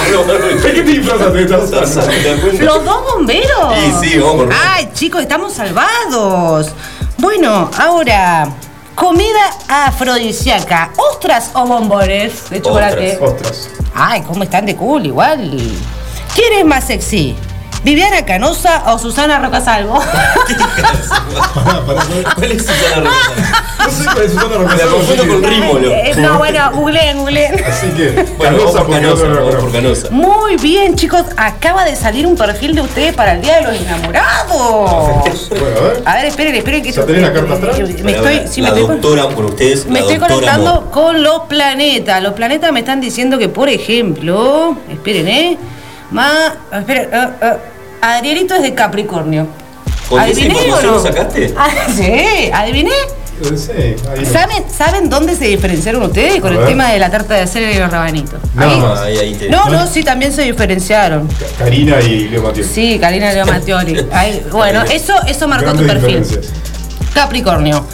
[2.61, 3.73] los dos bomberos.
[3.75, 6.71] Sí, sí, vamos Ay, chicos, estamos salvados.
[7.17, 8.47] Bueno, ahora,
[8.95, 13.17] comida afrodisíaca, ostras o bombones de chocolate.
[13.21, 13.69] Ostras.
[13.93, 15.05] Ay, ¿cómo están de cool?
[15.05, 15.51] Igual.
[16.33, 17.35] ¿Quién es más sexy?
[17.85, 19.93] ¿Viviana Canosa o Susana Rocasalvo?
[22.35, 23.11] ¿Cuál es Susana Roca?
[23.77, 25.91] No sé cuál es Susana Me la Rocasalvo, confundo así con Rímolo.
[25.91, 27.63] Eh, no, bueno, googleen, googleen.
[27.63, 29.71] Así que, Bueno, vamos Canosa, por Canosa, vamos por.
[29.71, 30.07] Canosa.
[30.09, 31.25] Muy bien, chicos.
[31.37, 35.49] Acaba de salir un perfil de ustedes para el Día de los Enamorados.
[35.55, 36.01] Bueno, a ver.
[36.05, 37.77] A ver, esperen, esperen que ¿Ya tenés la carta atrás?
[37.79, 40.89] Me estoy, sí, la me estoy, con- doctora, por ustedes, me estoy conectando Amor.
[40.91, 42.23] con los planetas.
[42.23, 45.57] Los planetas me están diciendo que, por ejemplo, esperen, ¿eh?
[46.11, 47.53] Ma, esperen, eh, eh,
[48.01, 49.47] Adrielito es de Capricornio.
[50.09, 50.91] ¿Con esa ¿Adiviné o no?
[50.91, 51.53] lo sacaste?
[51.57, 52.91] Ah, sí, ¿adiviné?
[53.57, 53.71] Sí,
[54.09, 54.29] ahí no.
[54.31, 56.67] ¿Saben, ¿Saben dónde se diferenciaron ustedes con A el ver.
[56.69, 58.39] tema de la tarta de acero y los rabanitos?
[58.53, 58.99] Nada Ahí- más.
[59.01, 59.49] Ahí, ahí te.
[59.49, 61.27] No, no, sí, también se diferenciaron.
[61.57, 62.65] Karina y Leo Matiel.
[62.65, 64.05] Sí, Karina Leo Mattioli.
[64.13, 66.23] Ahí, bueno, eso, eso marcó tu perfil.
[67.13, 67.85] Capricornio.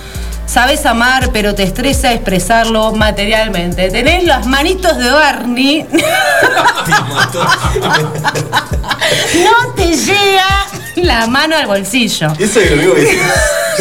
[0.46, 3.90] Sabes amar, pero te estresa expresarlo materialmente.
[3.90, 5.88] Tenés las manitos de Barney.
[8.82, 12.32] no te llega la mano al bolsillo.
[12.40, 13.20] Eso es lo mismo que decir.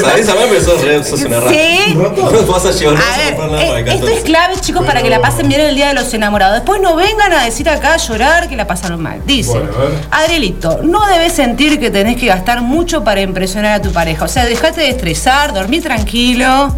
[0.01, 1.53] Sabés pero sos, re- sos una rata.
[1.53, 1.95] Sí.
[1.95, 4.15] No vas a llevar, no A a ver, comprar nada para eh, esto 14.
[4.17, 6.55] es clave, chicos, para que la pasen bien el día de los enamorados.
[6.55, 9.21] Después no vengan a decir acá a llorar que la pasaron mal.
[9.27, 9.69] Dice, Bueno.
[10.13, 14.25] Adrielito, no debes sentir que tenés que gastar mucho para impresionar a tu pareja.
[14.25, 16.75] O sea, dejate de estresar, dormí tranquilo.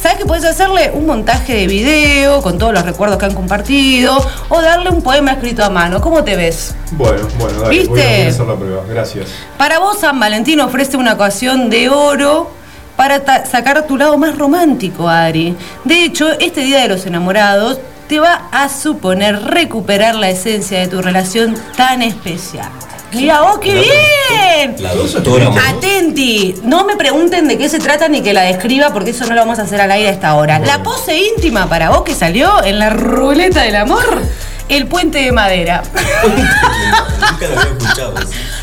[0.00, 4.16] ¿Sabes que puedes hacerle un montaje de video con todos los recuerdos que han compartido?
[4.48, 6.00] O darle un poema escrito a mano.
[6.00, 6.74] ¿Cómo te ves?
[6.92, 7.88] Bueno, bueno, dale, voy a, ¿Viste?
[7.88, 8.82] voy a hacer la prueba.
[8.88, 9.28] Gracias.
[9.58, 12.50] Para vos, San Valentín ofrece una ocasión de oro
[12.96, 15.54] para sacar tu lado más romántico, Ari.
[15.84, 17.78] De hecho, este Día de los Enamorados
[18.10, 22.68] te va a suponer recuperar la esencia de tu relación tan especial.
[23.12, 24.74] Mira vos, qué bien.
[24.80, 25.48] La doctora.
[25.68, 29.36] Atenti, no me pregunten de qué se trata ni que la describa porque eso no
[29.36, 30.58] lo vamos a hacer al aire a esta hora.
[30.58, 34.20] La pose íntima para vos que salió en la ruleta del amor,
[34.68, 35.84] el puente de madera.
[36.24, 38.14] Nunca lo había escuchado.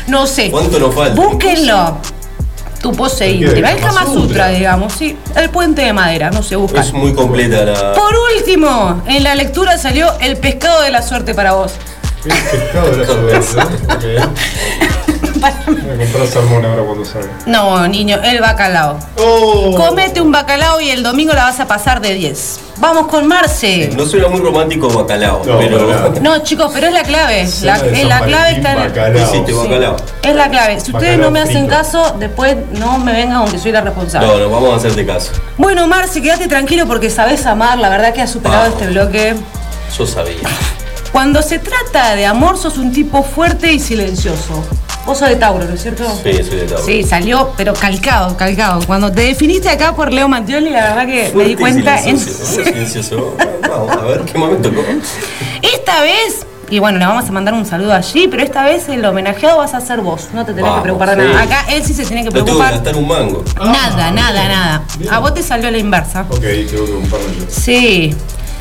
[0.08, 0.50] No sé.
[0.50, 1.18] ¿Cuánto nos falta?
[1.18, 1.96] Búsquenlo.
[2.80, 5.16] Tu pose ¿El Kama Sutra, digamos, sí.
[5.34, 6.80] El puente de madera, no se busca.
[6.80, 7.92] Es muy completa la.
[7.92, 11.72] Por último, en la lectura salió el pescado de la suerte para vos.
[12.24, 14.28] El pescado de la.
[15.08, 15.17] Ok.
[15.40, 17.28] Voy a comprar salmón ahora cuando salga.
[17.46, 18.98] No, niño, el bacalao.
[19.18, 19.74] ¡Oh!
[19.76, 22.60] Comete un bacalao y el domingo la vas a pasar de 10.
[22.78, 23.90] Vamos con Marce.
[23.96, 26.12] No suena muy romántico bacalao, No, pero.
[26.20, 27.48] No, chicos, pero es la clave.
[27.62, 28.88] La, eh, San la clave está en el.
[28.88, 29.64] bacalao.
[29.64, 29.96] Bacalao.
[30.22, 30.80] Es la clave.
[30.80, 31.68] Si ustedes Bacalao no me hacen frito.
[31.70, 34.28] caso, después no me vengan aunque soy la responsable.
[34.28, 35.32] No, no, vamos a hacerte caso.
[35.56, 37.78] Bueno, Marce, quédate tranquilo porque sabes amar.
[37.78, 38.80] La verdad que has superado Vamos.
[38.80, 39.34] este bloque.
[39.96, 40.36] Yo sabía.
[41.10, 44.62] Cuando se trata de amor, sos un tipo fuerte y silencioso.
[45.08, 46.04] Vos sos de Tauro, ¿no es cierto?
[46.22, 46.84] Sí, soy de Tauro.
[46.84, 48.80] Sí, salió, pero calcado, calcado.
[48.86, 51.98] Cuando te definiste acá por Leo Mattioli, la verdad que me di y cuenta.
[52.04, 53.34] en- silencioso.
[53.66, 54.70] Vamos a ver qué momento.
[55.62, 59.02] Esta vez, y bueno, le vamos a mandar un saludo allí, pero esta vez el
[59.02, 60.28] homenajeado vas a ser vos.
[60.34, 61.28] No te tenés que preocupar de sí.
[61.32, 61.42] nada.
[61.42, 62.72] Acá él sí se tiene que No tengo que preocupar.
[62.74, 63.44] gastar un mango.
[63.64, 64.82] Nada, nada, nada.
[65.10, 66.26] A vos te salió la inversa.
[66.28, 67.44] Ok, tengo que comprarme yo.
[67.48, 68.14] Sí.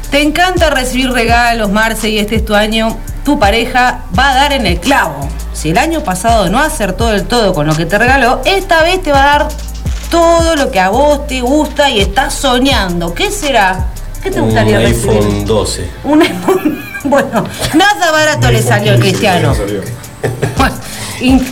[0.10, 2.96] Te encanta recibir regalos, Marce, y este es tu año.
[3.26, 5.28] Tu pareja va a dar en el clavo.
[5.58, 9.02] Si el año pasado no acertó del todo con lo que te regaló, esta vez
[9.02, 9.48] te va a dar
[10.12, 13.16] todo lo que a vos te gusta y estás soñando.
[13.16, 13.88] ¿Qué será?
[14.22, 15.18] ¿Qué te Un gustaría recibir?
[15.18, 15.92] iPhone 12.
[16.04, 16.84] Un iPhone.
[17.04, 19.56] Bueno, nada barato le salió al cristiano.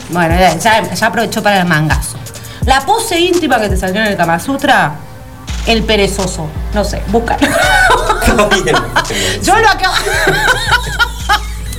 [0.10, 2.18] Bueno, ya, aprovechó para el mangazo.
[2.66, 4.96] La pose íntima que te salió en el Kama Sutra,
[5.66, 6.48] el perezoso.
[6.74, 7.48] No sé, búscalo.
[9.42, 9.96] Yo lo acabo.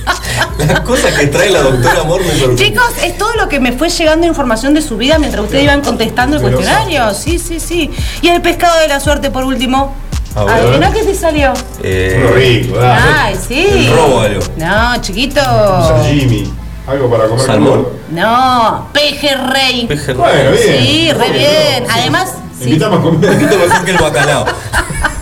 [0.67, 2.57] Las cosas que trae la doctora Amor me sorprenden.
[2.57, 5.81] Chicos, es todo lo que me fue llegando información de su vida mientras ustedes iban
[5.81, 7.13] contestando el cuestionario.
[7.13, 7.91] Sí, sí, sí.
[8.21, 9.95] Y el pescado de la suerte por último.
[10.35, 10.53] A ver.
[10.55, 11.53] Adivina qué te salió.
[11.83, 13.01] Eh, Uno rico, dale.
[13.17, 13.65] Ay, sí.
[13.87, 14.39] El róbalo.
[14.57, 15.41] No, chiquito.
[15.41, 16.53] Sashimi.
[16.87, 17.87] Algo para comer Salmón.
[18.11, 19.87] No, pejerrey.
[19.87, 20.63] Peje Bueno, bien.
[20.85, 21.85] Sí, re bien.
[21.89, 22.33] Además.
[22.61, 23.33] Invitamos a Un comer.
[23.33, 24.45] poquito mejor que el bacalao.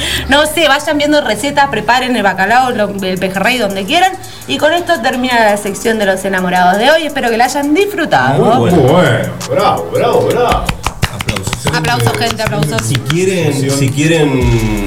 [0.28, 4.12] No sé, vayan viendo recetas, preparen el bacalao, el pejerrey donde quieran.
[4.48, 7.02] Y con esto termina la sección de los enamorados de hoy.
[7.06, 8.44] Espero que la hayan disfrutado.
[8.56, 8.92] Muy bueno.
[8.92, 9.32] bueno.
[9.50, 10.64] Bravo, bravo, bravo.
[11.12, 11.66] Aplausos.
[11.74, 12.82] Aplausos, gente, aplausos.
[12.82, 14.40] Si quieren, si quieren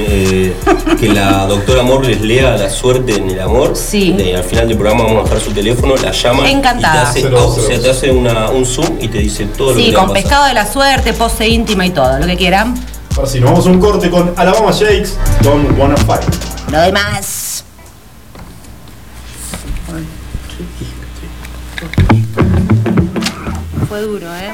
[0.07, 0.53] eh,
[0.99, 4.15] que la doctora Amor les lea la suerte en el amor, Sí.
[4.17, 6.93] eh, al final del programa vamos a dejar su teléfono, la llaman Encantada.
[6.95, 7.67] y te hace, Cero, o cero.
[7.67, 10.03] sea, te hace una- un zoom y te dice todo lo que Sí, te va
[10.03, 10.23] a con pasar.
[10.23, 12.75] pescado de la suerte, pose íntima y todo, lo que quieran.
[13.15, 16.23] Ahora sí, nos vamos a un corte con Alabama Shakes, Don't Wanna Fight.
[16.71, 17.63] Lo demás.
[23.87, 24.53] Fue duro, ¿eh?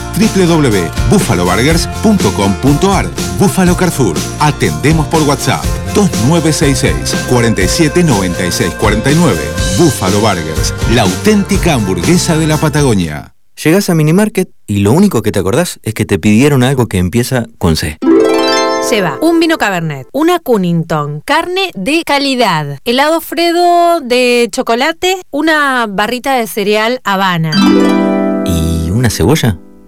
[0.17, 3.09] www.buffaloburgers.com.ar
[3.39, 4.15] Buffalo Carrefour.
[4.39, 9.37] Atendemos por WhatsApp 2966 4796 49.
[9.77, 13.35] Buffalo Burgers, la auténtica hamburguesa de la Patagonia.
[13.63, 16.97] Llegás a Minimarket y lo único que te acordás es que te pidieron algo que
[16.97, 17.97] empieza con C.
[18.89, 26.33] Lleva un vino Cabernet, una Cunnington, carne de calidad, helado Fredo de chocolate, una barrita
[26.33, 27.51] de cereal Habana.
[28.45, 29.59] ¿Y una cebolla?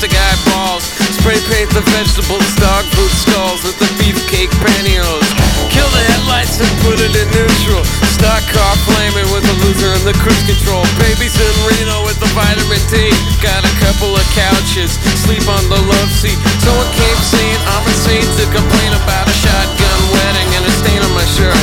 [0.00, 0.84] plastic eyeballs.
[1.12, 5.28] Spray paint the vegetables, dog food skulls with the beefcake pantyhose.
[5.68, 7.84] Kill the headlights and put it in neutral.
[8.16, 10.88] Stock car flaming with the loser and the cruise control.
[10.96, 13.12] Babies in Reno with the vitamin D.
[13.44, 16.40] Got a couple of couches, sleep on the love seat.
[16.64, 21.12] Someone came saying I'm insane to complain about a shotgun wedding and a stain on
[21.12, 21.60] my shirt.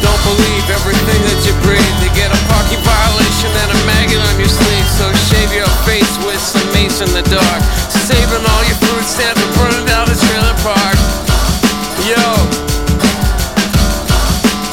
[0.00, 1.96] Don't believe everything that you breathe.
[2.00, 4.88] You get a parking violation and a maggot on your sleeve.
[4.96, 7.62] So shave your face with some mace in the dark.
[8.08, 10.96] Saving all your food stamps and burning down the trailer park.
[12.08, 12.24] Yo,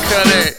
[0.09, 0.57] cut it.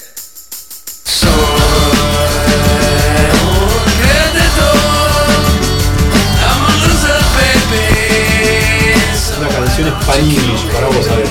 [9.52, 11.28] Canción Spanish para vos, a ver.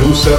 [0.00, 0.38] Loser.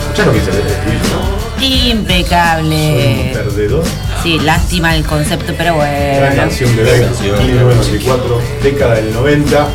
[0.00, 1.37] Escuchá lo que dice el ¿no?
[1.60, 3.30] Impecable.
[3.32, 3.84] Perdedor.
[4.22, 6.36] Sí, lástima el concepto, pero Gran bueno.
[6.36, 9.68] canción de Beck, 1994, década del 90.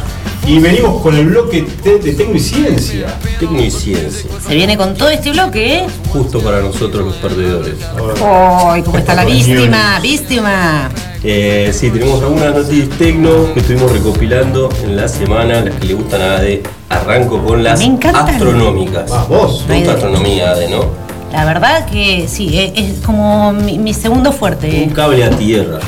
[0.46, 3.08] Y venimos con el bloque de, de Tecno y Ciencia.
[3.40, 4.30] Tecno y Ciencia.
[4.46, 5.88] Se viene con todo este bloque, ¿eh?
[6.12, 7.76] Justo para nosotros los perdedores.
[8.22, 10.00] ¡Ay, cómo está la víctima!
[10.02, 10.90] ¡Víctima!
[11.24, 15.94] Eh, sí, tenemos algunas noticias tecno que estuvimos recopilando en la semana, las que le
[15.94, 16.62] gustan a Ade.
[16.90, 18.28] Arranco con las Me encantan.
[18.28, 19.10] astronómicas.
[19.30, 19.66] vos.
[19.66, 21.03] ¿Te gusta astronomía, Ade, no?
[21.34, 24.84] La verdad que sí, es como mi, mi segundo fuerte.
[24.88, 25.80] Un cable a tierra.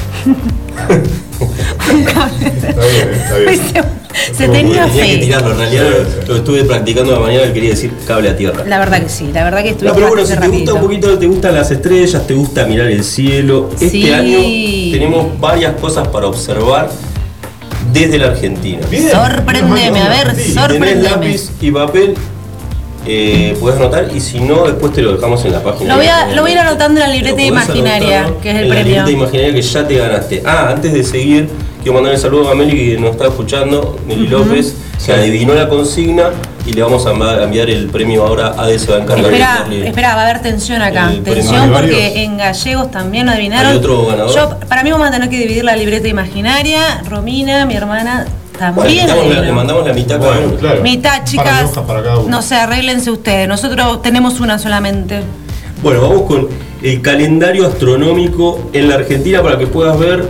[1.39, 3.85] Está bien, está bien.
[4.33, 5.17] Se tenía Tenía que fe.
[5.17, 5.83] tirarlo, en realidad
[6.23, 8.63] lo, lo estuve practicando la mañana, quería decir cable a tierra.
[8.65, 10.81] La verdad que sí, la verdad que estuve No, pero bueno, si te gusta un
[10.81, 14.11] poquito, te gustan las estrellas, te gusta mirar el cielo, este Sí.
[14.11, 14.39] año
[14.93, 16.89] tenemos varias cosas para observar
[17.93, 18.79] desde la Argentina.
[19.11, 21.01] Sorprendeme, a ver, tenés sorprendeme.
[21.03, 22.15] lápiz y papel,
[23.05, 25.91] eh, puedes anotar y si no, después te lo dejamos en la página.
[25.93, 28.63] Lo voy a, lo voy a ir anotando en la libreta imaginaria, que es el
[28.63, 28.93] en la premio.
[29.05, 30.43] libreta imaginaria que ya te ganaste.
[30.45, 31.49] Ah, antes de seguir,
[31.81, 34.27] quiero mandar el saludo a Meli que nos está escuchando, Meli.
[34.27, 34.75] López,
[35.05, 36.29] que adivinó la consigna
[36.65, 38.55] y le vamos a enviar- el premio ahora.
[38.57, 41.11] A encargar de Espera, espera, va a haber tensión acá.
[41.11, 41.21] el.
[41.23, 43.71] Tensión ¿Hay porque en gallegos también lo adivinaron.
[43.71, 44.33] ¿Hay otro ganador?
[44.35, 47.01] Yo, para mí vamos a tener que dividir la libreta imaginaria.
[47.07, 48.25] Romina, mi hermana,
[48.57, 49.07] Bueno, también.
[49.07, 50.81] le, damos la- le mandamos la mitad cada uno.
[50.83, 51.63] Mitad, chicas.
[51.71, 52.29] hojas para cada uno.
[52.29, 53.47] No sé, arréglense ustedes.
[53.47, 55.21] Nosotros tenemos una solamente.
[55.83, 56.47] Bueno, vamos con
[56.81, 60.29] el calendario astronómico en la Argentina para que puedas ver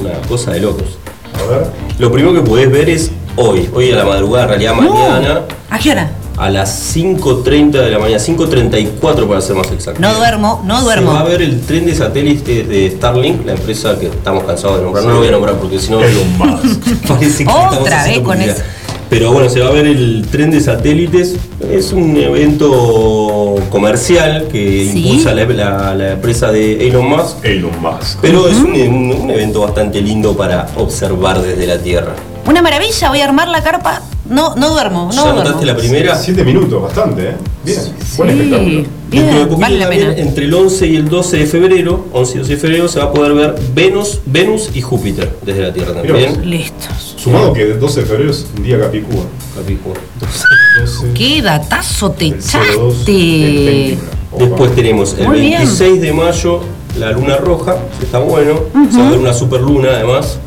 [0.00, 0.98] una cosa de locos.
[1.38, 1.66] A ver.
[1.98, 5.78] Lo primero que podés ver es hoy, hoy a la madrugada, en realidad mañana, ¿A
[5.78, 6.10] qué hora?
[6.36, 10.00] A las 5.30 de la mañana, 5.34 para ser más exacto.
[10.00, 11.24] No duermo, no Se va a duermo.
[11.28, 15.04] ver el tren de satélites de Starlink, la empresa que estamos cansados de nombrar.
[15.04, 15.98] No lo voy a nombrar porque si no.
[17.08, 18.56] Parece que estamos Otra vez haciendo con publicidad.
[18.56, 18.64] eso.
[19.10, 21.36] Pero bueno, se va a ver el tren de satélites.
[21.70, 25.06] Es un evento comercial que Sí.
[25.06, 27.44] impulsa la, la- la empresa de Elon Musk.
[27.44, 28.18] Elon Musk.
[28.22, 32.14] Pero es un, un- un evento bastante lindo para observar desde la Tierra.
[32.46, 34.02] Una maravilla, voy a armar la carpa.
[34.28, 35.42] No, no duermo, no ¿Ya duermo.
[35.44, 36.14] notaste la primera?
[36.16, 37.34] Siete minutos, bastante, ¿eh?
[37.64, 37.78] Bien.
[38.16, 38.70] Buen Sí, espectáculo.
[38.74, 40.22] Dentro de bien, poquito vale la también, pena.
[40.22, 43.04] entre el 11 y el 12 de febrero, 11 y 12 de febrero, se va
[43.06, 46.48] a poder ver Venus, Venus y Júpiter desde la Tierra también.
[46.48, 47.14] Listos.
[47.18, 49.24] Sumado que el 12 de febrero es un día Capicúa.
[49.56, 49.94] Capicúa.
[50.20, 53.12] 12 Qué datazo te del 02 del echaste.
[53.12, 54.00] 21.
[54.32, 54.44] Opa.
[54.46, 55.58] Después tenemos el Muy bien.
[55.58, 56.60] 26 de mayo,
[56.98, 58.58] la luna roja, que está bueno.
[58.90, 60.38] Se va a ver una superluna además.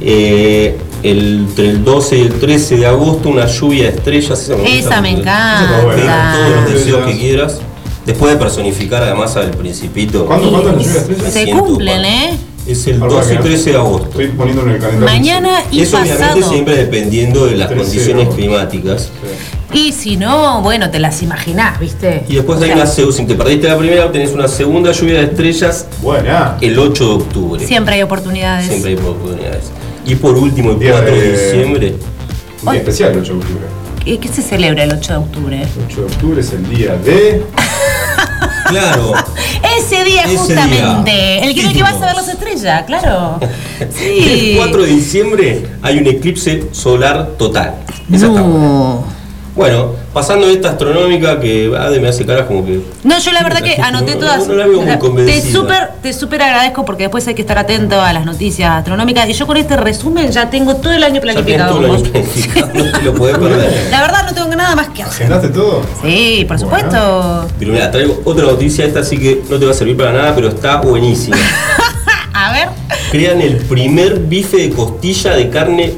[0.00, 4.38] Eh, el- entre el 12 y el 13 de agosto, una lluvia de estrellas.
[4.40, 5.80] Esa me, Esa me encanta.
[5.82, 7.60] Todos los deseos que quieras.
[8.06, 10.24] Después de personificar además al principito.
[10.24, 11.32] ¿Cuándo, cuándo es la lluvia de estrellas?
[11.34, 12.30] Se cumplen, ¿eh?
[12.66, 14.08] Es el Ahora 12 y que- 13 de agosto.
[14.10, 15.14] Estoy poniéndolo en el calendario.
[15.18, 16.50] Mañana y Eso obviamente pasado.
[16.50, 17.84] siempre dependiendo de las 13 de
[18.14, 19.08] condiciones climáticas.
[19.72, 22.24] Y si no, bueno, te las imaginás, ¿viste?
[22.28, 24.92] Y después O hay sea, una segunda, si te perdiste la primera, tenés una segunda
[24.92, 26.56] lluvia de estrellas Buena.
[26.62, 27.66] el 8 de octubre.
[27.66, 28.66] Siempre hay oportunidades.
[28.68, 29.64] Siempre hay oportunidades.
[30.08, 31.94] Y por último, el Día 4 de de- diciembre.
[32.64, 33.64] Un día especial el 8 de octubre.
[34.04, 35.62] ¿Qué, qué se celebra el 8 de octubre?
[35.62, 37.44] El 8 de octubre es el día de.
[38.68, 39.14] Claro.
[39.78, 41.10] Ese día Ese justamente.
[41.10, 41.38] día.
[41.42, 43.40] El que, el que vas a ver las estrellas, claro.
[43.90, 44.50] Sí.
[44.52, 47.76] El 4 de diciembre hay un eclipse solar total.
[48.08, 49.04] No.
[49.58, 52.80] Bueno, pasando esta astronómica que Ade me hace caras como que.
[53.02, 54.46] No, yo la verdad que anoté No, todas.
[54.46, 55.52] no la veo muy te convencida.
[55.52, 59.28] súper te súper agradezco porque después hay que estar atento a las noticias astronómicas.
[59.28, 61.74] Y yo con este resumen ya tengo todo el año Ya planificado.
[61.74, 63.86] todo el año planificado, no te lo podés perder.
[63.90, 65.26] La verdad no tengo nada más que hacer.
[65.26, 65.82] ¿Agendaste todo?
[66.02, 67.48] Sí, por supuesto.
[67.58, 70.34] Pero mira, traigo otra noticia, esta sí que no te va a servir para nada,
[70.36, 71.36] pero está buenísima.
[72.32, 72.68] A ver.
[73.10, 75.94] Crean el primer bife de costilla de carne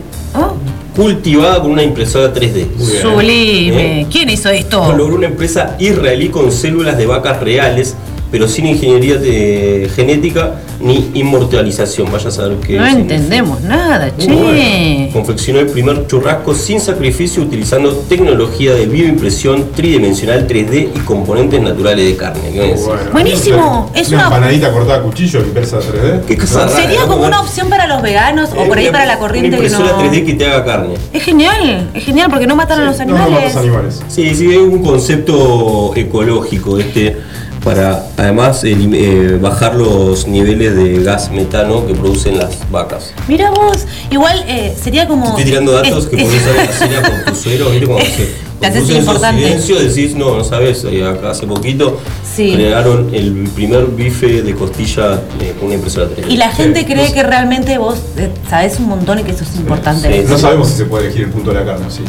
[1.00, 2.66] cultivada con una impresora 3D.
[3.00, 4.02] sublime.
[4.02, 4.06] ¿Eh?
[4.10, 4.92] ¿Quién hizo Lo esto?
[4.94, 7.96] logró una empresa israelí con células de vacas reales,
[8.30, 12.10] pero sin ingeniería de- genética ni inmortalización.
[12.10, 13.14] Vaya a saber qué No significa.
[13.14, 14.26] entendemos nada, che.
[14.32, 15.12] bueno.
[15.12, 22.06] Confeccionó el primer churrasco sin sacrificio utilizando tecnología de bioimpresión tridimensional 3D y componentes naturales
[22.06, 22.74] de carne.
[23.12, 23.90] Buenísimo.
[23.94, 24.26] Es una una.
[24.36, 26.24] empanadita cortada a cuchillo impresa 3D.
[26.26, 27.08] Qué cosa rara, Sería ¿no?
[27.08, 29.70] como una opción para los veganos o Eh, por ahí para la corriente Una que
[29.70, 29.98] no.
[29.98, 30.94] 3D que te haga carne.
[31.12, 33.44] Es genial, es genial porque no matan a los No, no animales.
[33.44, 34.02] matas animales.
[34.08, 37.16] Sí, sí, es un concepto ecológico este
[37.64, 43.12] para además elim- eh, bajar los niveles de gas metano que producen las vacas.
[43.28, 45.26] Mira vos, igual eh, sería como.
[45.28, 47.86] Estoy tirando datos es- que podés en la cena con tu suero, ¿viste?
[47.86, 49.42] Cuando se haces importante.
[49.42, 51.98] silencios, decís, no, no sabes, eh, acá hace poquito
[52.34, 52.52] Sí.
[52.54, 56.30] crearon el primer bife de costilla eh, con una impresora 3D.
[56.30, 56.86] Y la gente Sí.
[56.86, 60.22] cree que realmente vos eh, sabés un montón y que eso es importante.
[60.22, 60.26] Sí.
[60.28, 62.02] No sabemos si se puede elegir el punto de la carne, sí.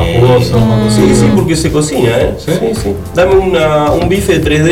[0.00, 2.34] Eh, jugoso, más Sí, sí, porque se cocina, ¿eh?
[2.38, 2.52] ¿Sí?
[2.82, 2.94] sí.
[3.14, 4.70] Dame una- un bife 3D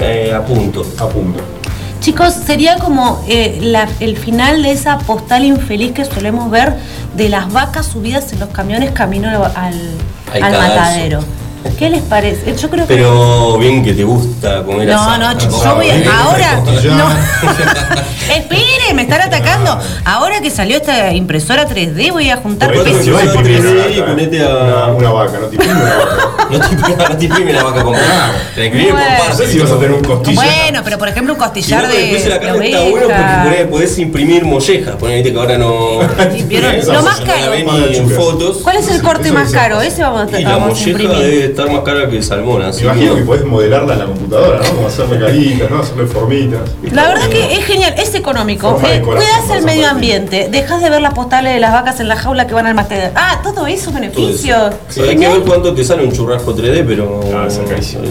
[0.00, 0.84] eh, a punto.
[0.98, 1.42] A punto.
[2.00, 6.74] Chicos, sería como eh, la- el final de esa postal infeliz que solemos ver
[7.16, 9.36] de las vacas subidas en los camiones camino al,
[10.32, 11.20] al, cadalso.
[11.78, 12.54] ¿Qué les parece?
[12.56, 12.94] Yo creo que.
[12.94, 15.18] Pero bien que te gusta comer No, asado.
[15.18, 16.62] no, chicos, yo voy a- ahora.
[16.84, 17.08] No.
[18.34, 19.78] Espere, me están atacando.
[20.04, 23.04] Ahora que salió esta impresora 3D, voy a juntar pesos.
[23.04, 24.86] si vas a imprimir una 3D y vaca, ponete Una, a.
[24.92, 26.28] una vaca, no te imprime una vaca.
[26.52, 28.32] No te imprime, no te imprime la vaca comprada.
[28.54, 29.06] Te la imprime Bueno.
[29.18, 30.34] por No sé si vas a tener un costilla.
[30.42, 33.66] Bueno, pero por ejemplo un Si costillar no, de, después la carne está bueno porque
[33.70, 34.96] podés, imprimir mollejas.
[34.96, 36.02] Poné, viste que ahora no.
[36.02, 37.52] Lo no más caro.
[38.16, 38.58] fotos.
[38.62, 39.80] ¿Cuál es el corte más caro?
[39.80, 40.40] Ese vamos a,
[40.88, 41.51] imprimir.
[41.52, 42.62] Estar más cara que el salmón.
[42.62, 44.64] Así Me imagino que- que podés modelarla en la computadora, ¿no?
[44.74, 45.78] Como hacerle caritas, ¿no?
[45.80, 46.60] Hacerle formitas.
[46.92, 48.80] La verdad que es genial, es económico.
[48.86, 52.16] Eh, cuidas el medio ambiente, dejas de ver las postales de las vacas en la
[52.16, 53.12] jaula que van al matadero.
[53.14, 54.74] Ah, todo eso beneficios.
[54.88, 57.20] Sí, hay que ver cuánto te sale un churrasco 3D, pero.
[57.34, 58.02] Ah, es carísimo.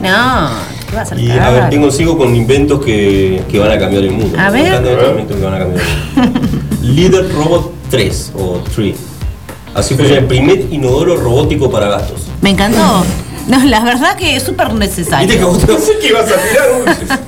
[0.00, 0.50] No,
[0.90, 3.78] ¿qué va a ser Y a ver, tengo sigo con inventos que, que van a
[3.78, 4.38] cambiar el mundo.
[4.38, 4.74] A ver.
[5.10, 6.40] inventos que van a cambiar el mundo.
[6.82, 8.96] Líder Robot 3 o 3.
[9.74, 12.25] Así fue el primer inodoro robótico para gastos.
[12.46, 13.04] Me encantó.
[13.48, 15.26] No, la verdad que es súper necesario.
[15.26, 17.18] ¿Viste que vos te No sé qué ibas a tirar,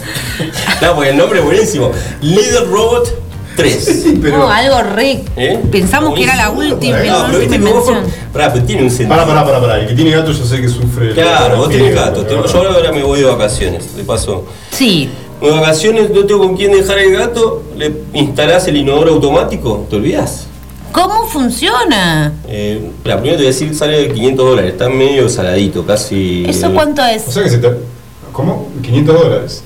[0.81, 1.91] No, porque el nombre es buenísimo.
[2.23, 3.21] Líder Robot
[3.57, 4.05] 3.
[4.23, 4.39] pero.
[4.39, 5.25] No, algo re.
[5.37, 5.59] ¿Eh?
[5.73, 7.91] Pensamos que era la última, No, pero viste que vos.
[8.33, 9.09] Pará, pero tiene un sentido.
[9.09, 9.81] Pará, pará, pará, pará.
[9.81, 11.15] El que tiene gato yo sé que sufre.
[11.15, 12.25] Claro, vos tenés gato.
[12.25, 13.97] pero- Yo ahora me voy de vacaciones.
[13.97, 14.45] De paso.
[14.71, 15.11] Sí.
[15.43, 17.65] De vacaciones, no tengo con quién dejar el gato.
[17.77, 19.85] Le instalás el inodoro automático.
[19.91, 20.47] ¿Te olvidás?
[20.93, 22.33] ¿Cómo funciona?
[22.49, 26.45] Eh, la primera te voy a decir sale 500 dólares, está medio saladito, casi.
[26.49, 27.23] ¿Eso cuánto O es?
[27.23, 27.71] sea que se te.
[28.33, 28.69] ¿Cómo?
[28.83, 29.63] 500 dólares.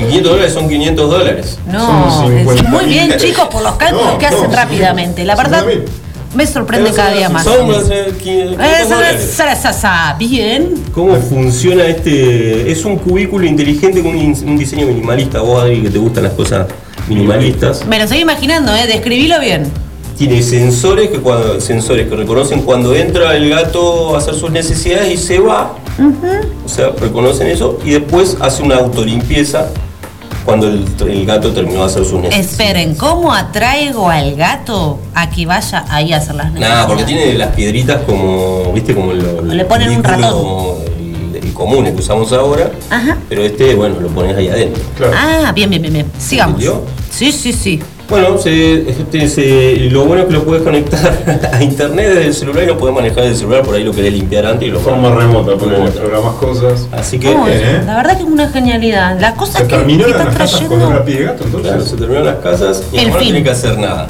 [0.00, 1.58] Y 500 dólares son 500 dólares.
[1.70, 2.68] No, Son es 50.000.
[2.68, 5.24] muy bien, chicos, por los cálculos No, que hacen no, rápidamente.
[5.24, 5.84] La verdad, 50.000.
[6.34, 7.44] Me sorprende cada día más.
[7.44, 9.32] Son más, eh, qui- 500 Eh, dólares.
[9.34, 10.74] sa- sa- sa- sa- Bien.
[10.92, 12.70] ¿Cómo funciona este?
[12.70, 15.40] Es un cubículo inteligente con un diseño minimalista.
[15.40, 16.66] Vos, Adri, que te gustan las cosas
[17.08, 17.86] minimalistas.
[17.86, 18.86] Me lo estoy imaginando, ¿eh?
[18.86, 19.70] Describilo bien.
[20.16, 25.12] Tiene sensores que cuando sensores que reconocen cuando entra el gato a hacer sus necesidades
[25.12, 25.74] y se va.
[26.64, 29.68] O sea, reconocen eso y después hace una autolimpieza
[30.44, 32.50] cuando el, el gato terminó de hacer sus necesidades.
[32.52, 36.74] Esperen, ¿cómo atraigo al gato a que vaya ahí a hacer las necesidades?
[36.76, 41.52] Nada, porque tiene las piedritas como, viste, como lo, Le ponen un vehículo, El, el
[41.52, 43.18] común que usamos ahora, Ajá.
[43.28, 44.82] pero este, bueno, lo pones ahí adentro.
[45.14, 46.06] Ah, bien, bien, bien, bien.
[46.18, 46.60] Sigamos.
[46.62, 46.84] ¿Entendió?
[47.10, 47.80] Sí, sí, sí.
[48.08, 52.34] Bueno, se- este, se- lo bueno es que lo puedes conectar a internet desde el
[52.34, 54.70] celular y lo puedes manejar desde el celular, por ahí lo querés limpiar antes y
[54.70, 56.86] lo Forma remota, ponele, programas cosas.
[56.92, 59.18] Así que, Oh, eh, La verdad que es una genialidad.
[59.20, 60.88] La cosa Se que, terminaron que las casas con trayendo.
[60.88, 61.70] una pie de gato, entonces.
[61.72, 64.06] claro, se terminaron las casas y El ahora no tiene que hacer nada.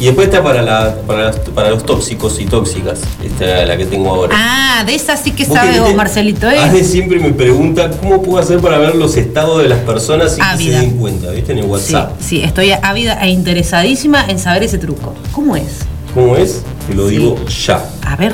[0.00, 3.76] Y después está para, la, para, las- para los tóxicos y tóxicas, esta es la
[3.76, 4.34] que tengo ahora.
[4.34, 6.84] Ah, de esa sí que sabes que vos, Marcelito, Hace ¿eh?
[6.84, 10.50] siempre me pregunta cómo puedo hacer para ver los estados de las personas sin que
[10.50, 10.80] Ávida.
[10.80, 11.52] se den cuenta, ¿viste?
[11.52, 12.12] En el Sí, WhatsApp.
[12.18, 15.14] sí, estoy ávida e interesadísima en saber ese truco.
[15.32, 15.80] ¿Cómo es?
[16.14, 16.62] ¿Cómo es?
[16.88, 17.84] Te lo digo ya.
[18.06, 18.32] A ver.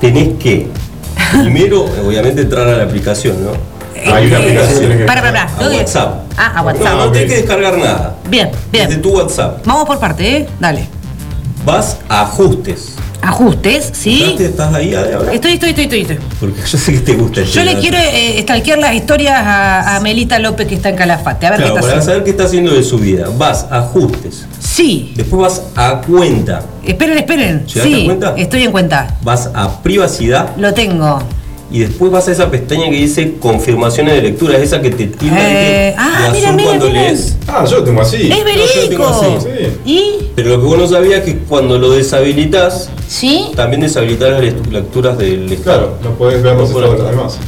[0.00, 0.66] Tenés que,
[1.40, 3.52] primero, obviamente, entrar a la aplicación, ¿no?
[4.12, 5.68] Hay una aplicación que tenés que Para, para, para.
[5.68, 6.14] WhatsApp.
[6.36, 6.84] Ah, a WhatsApp.
[6.84, 8.16] No, no tenés que descargar nada.
[8.28, 8.88] Bien, bien.
[8.88, 9.64] Desde tu WhatsApp.
[9.66, 10.46] Vamos por parte, ¿eh?
[10.60, 10.86] Dale.
[11.66, 12.94] Vas a ajustes.
[13.20, 14.36] Ajustes, ¿sí?
[14.38, 15.32] ¿Estás, ahí ahora?
[15.32, 16.00] Estoy, estoy, estoy, estoy.
[16.02, 16.18] estoy.
[16.38, 20.38] Porque yo sé que te gusta Yo le quiero eh, stalkear las historias a, Melita
[20.38, 21.48] López que está en Calafate.
[21.48, 23.26] A ver qué está para saber qué está haciendo de su vida.
[23.36, 24.46] Vas a ajustes.
[24.60, 25.12] Sí.
[25.16, 26.62] Después vas a cuenta.
[26.84, 27.66] Esperen, esperen.
[27.66, 28.34] ¿Llegaste Sí, cuenta?
[28.36, 29.16] estoy en cuenta.
[29.22, 30.56] Vas a privacidad.
[30.56, 31.18] Lo tengo.
[31.70, 35.06] Y después vas a esa pestaña que dice confirmaciones de lectura, es esa que te
[35.08, 37.02] tilda Eh, ah, de mira, azul mira, cuando mira.
[37.02, 37.36] lees.
[37.48, 38.16] Ah, yo lo tengo así.
[38.16, 39.06] Es No, yo lo tengo verídico.
[39.08, 39.46] así.
[39.84, 40.02] ¿Y?
[40.36, 43.46] Pero lo que vos no sabías es que cuando lo deshabilitas, ¿Sí?
[43.56, 45.78] también deshabilitas las lect- lecturas del estado.
[45.96, 47.38] Claro, no podés ver los No estados de podés- los demás.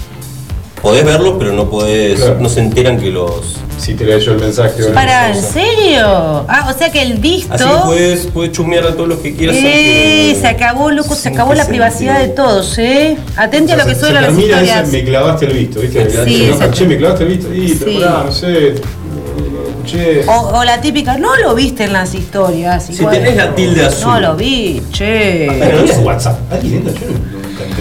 [0.82, 2.36] Podés verlos, pero no podés, Claro.
[2.40, 3.56] no se enteran que los.
[3.78, 4.82] Si te leo yo el mensaje.
[4.84, 6.44] o Para, no ¿en serio?
[6.48, 7.54] Ah, o sea que el visto.
[7.54, 9.56] Así puedes, puedes chusmear a todos los que quieras.
[9.58, 13.16] Eh, se acabó, loco, se acabó la privacidad de todos, ¿eh?
[13.36, 14.88] Atente a lo que se las historias.
[14.88, 16.24] me clavaste el visto, ¿viste?
[16.24, 16.76] Sí, exacto.
[16.76, 17.54] che, me clavaste el visto.
[17.54, 17.98] Y, pero Sí.
[17.98, 18.74] pará, no sé.
[18.74, 20.24] no escuché.
[20.28, 22.86] O, o la típica, no lo viste en las historias.
[22.86, 23.14] Si igual.
[23.14, 24.08] tenés la tilde azul.
[24.12, 25.46] No lo vi, che.
[25.60, 26.38] Pero no es WhatsApp.
[26.62, 27.37] Entra, yo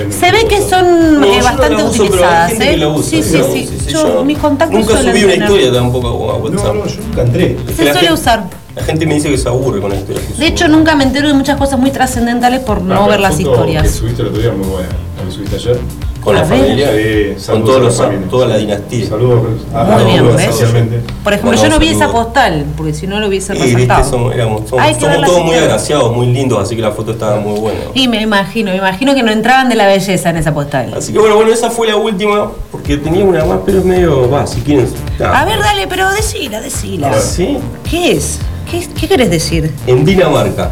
[0.10, 2.78] Se ve que son No, eh, yo no bastante uso, utilizadas, que ¿eh?
[2.78, 3.38] la usa, sí, sí, sí.
[3.40, 3.52] usa,
[3.86, 6.66] sí, Yo, mis contactos Nunca subí una historia tampoco a WhatsApp.
[6.66, 7.58] No, no, yo nunca entré.
[7.70, 8.44] Se suele gente- usar.
[8.76, 10.24] La gente me dice que se aburre con las historias.
[10.26, 10.46] que De subo.
[10.46, 13.36] hecho, nunca me entero de muchas cosas muy trascendentales por no Ah, ver pero las
[13.36, 13.92] foto Que historias.
[13.92, 14.90] subiste el otro día muy buena.
[15.18, 15.80] ¿La que subiste ayer?
[16.28, 16.60] Con la ver.
[16.60, 18.28] familia, Sí, con saludos todos la los, familia.
[18.30, 19.08] toda la dinastía.
[19.08, 19.42] Saludos.
[19.74, 21.02] a- Muy bien, especialmente.
[21.24, 22.24] Por ejemplo, Bueno, yo no vi esa saludos.
[22.26, 24.10] postal, porque si no lo hubiese Y viste, resaltado.
[24.10, 27.80] somos, éramos- somos- todos muy agraciados, muy lindos, así que la foto estaba muy buena.
[27.94, 30.94] Y me imagino, me imagino que no entraban de la belleza en esa postal.
[30.96, 34.30] Así que bueno, bueno, esa fue la última, porque tenía una más, pero es medio,
[34.30, 34.88] va, si quieren.
[35.24, 37.14] A ver, dale, pero decila, decila.
[37.20, 37.58] ¿Sí?
[37.90, 38.40] ¿Qué es?
[38.70, 39.72] ¿Qué, qué querés decir?
[39.88, 40.72] En Dinamarca,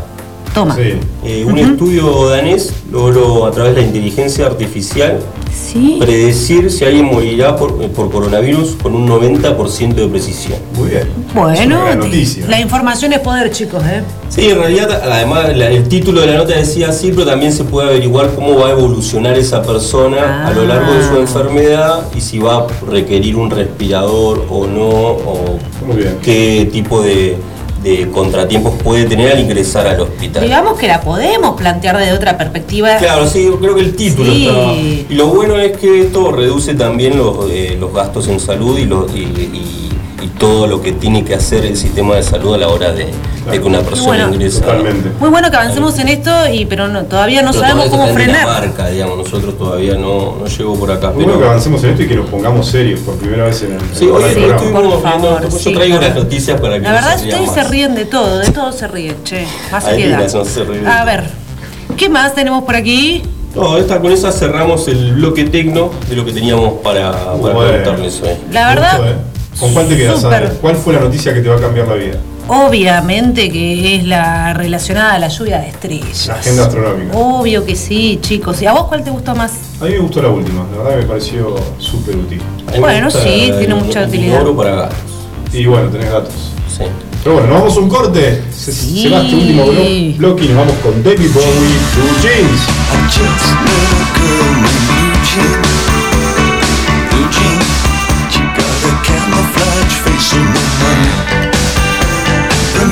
[0.56, 0.74] Toma.
[0.76, 0.94] Sí.
[1.26, 5.20] eh, un estudio danés logró a través de la inteligencia artificial
[5.54, 5.98] Sí.
[6.00, 10.58] predecir si alguien morirá por, eh, por coronavirus con un 90% de precisión.
[10.78, 11.08] Muy bien.
[11.34, 12.46] Bueno, noticia.
[12.48, 14.02] la información es poder, chicos, ¿eh?
[14.30, 17.64] Sí, en realidad, además, la- el título de la nota decía así, pero también se
[17.66, 21.20] puede averiguar cómo va a evolucionar esa persona a lo largo de su Ah.
[21.20, 26.18] enfermedad y si va a requerir un respirador o no, o Muy bien.
[26.22, 27.38] qué tipo de,
[27.86, 30.44] de contratiempos puede tener al ingresar al hospital.
[30.44, 32.98] Digamos que la podemos plantear desde otra perspectiva.
[32.98, 34.48] Claro, sí, yo creo que el título Sí.
[34.48, 34.74] estaba.
[34.74, 38.86] Y lo bueno es que esto reduce también los, eh, los gastos en salud y,
[38.86, 39.90] los- y- y-
[40.24, 43.06] y todo lo que tiene que hacer el sistema de salud a la hora de,
[43.52, 44.34] de que una persona bueno.
[44.34, 44.62] ingresa.
[44.62, 45.12] Totalmente.
[45.20, 48.40] Muy bueno que avancemos en esto, y pero no, todavía no Pero sabemos cómo frenar.
[48.46, 51.08] Dinamarca, digamos, nosotros todavía no, no llegó por acá.
[51.12, 53.62] Muy bueno que Pero, avancemos en esto y que nos pongamos serios por primera vez
[53.64, 56.14] en el, sí, hoy Por viendo, favor, yo sí, traigo claro.
[56.14, 58.88] las noticias para que La verdad, se ustedes se ríen de todo, de todo se
[58.88, 59.46] ríen, che.
[59.72, 60.32] Más seriedad.
[60.34, 60.88] no se ríen.
[60.88, 61.24] A ver,
[61.98, 63.22] ¿qué más tenemos por aquí?
[63.56, 67.60] No, esta, con esa cerramos el bloque tecno de lo que teníamos para, para Bueno.
[67.60, 68.30] preguntarles hoy.
[68.52, 69.16] La verdad, ¿eh?
[69.60, 70.26] ¿Con cuál te quedas?
[70.60, 72.16] ¿Cuál fue la noticia que te va a cambiar la vida?
[72.48, 76.28] Obviamente que es la relacionada a la lluvia de estrellas.
[76.28, 77.18] La agenda astronómica.
[77.18, 78.62] Obvio que sí, chicos.
[78.62, 79.52] ¿Y a vos cuál te gustó más?
[79.82, 82.42] A mí me gustó la última, la verdad que me pareció súper útil.
[82.72, 83.20] Me Bueno, sí,
[83.58, 84.42] tiene el- mucha el utilidad.
[84.42, 84.98] oro para gatos.
[85.54, 86.34] Y bueno, tenés datos.
[86.68, 86.84] Sí.
[87.24, 88.44] Pero bueno, nos vamos a un corte.
[88.56, 89.04] Se, Sí.
[89.04, 92.62] se va este último blo- bloque y nos vamos con David Bowie, Blue Jeans.
[92.92, 94.56] Blue Jeans.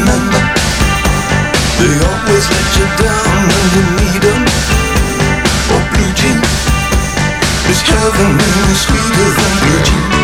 [0.06, 4.44] They always let you down when you need 'em.
[5.74, 6.40] Or blue jean.
[7.72, 10.23] Is heaven any sweeter than blue jean?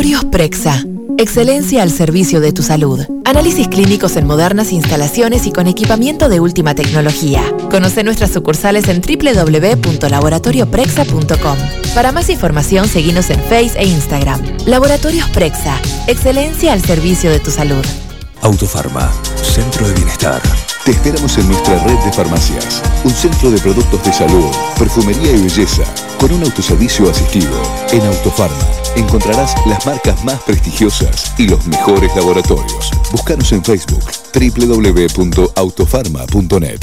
[0.00, 0.82] Laboratorios Prexa.
[1.18, 3.04] Excelencia al servicio de tu salud.
[3.26, 7.42] Análisis clínicos en modernas instalaciones y con equipamiento de última tecnología.
[7.70, 11.58] Conoce nuestras sucursales en www.laboratorioprexa.com.
[11.94, 14.40] Para más información, seguinos en Face e Instagram.
[14.64, 15.78] Laboratorios Prexa.
[16.06, 17.84] Excelencia al servicio de tu salud.
[18.40, 20.40] Autofarma, Centro de Bienestar.
[20.86, 22.82] Te esperamos en nuestra red de farmacias.
[23.04, 24.46] Un centro de productos de salud,
[24.78, 25.84] perfumería y belleza,
[26.18, 27.52] con un autoservicio asistido.
[27.92, 32.90] En Autofarma encontrarás las marcas más prestigiosas y los mejores laboratorios.
[33.10, 36.80] Búscanos en Facebook www.autofarma.net.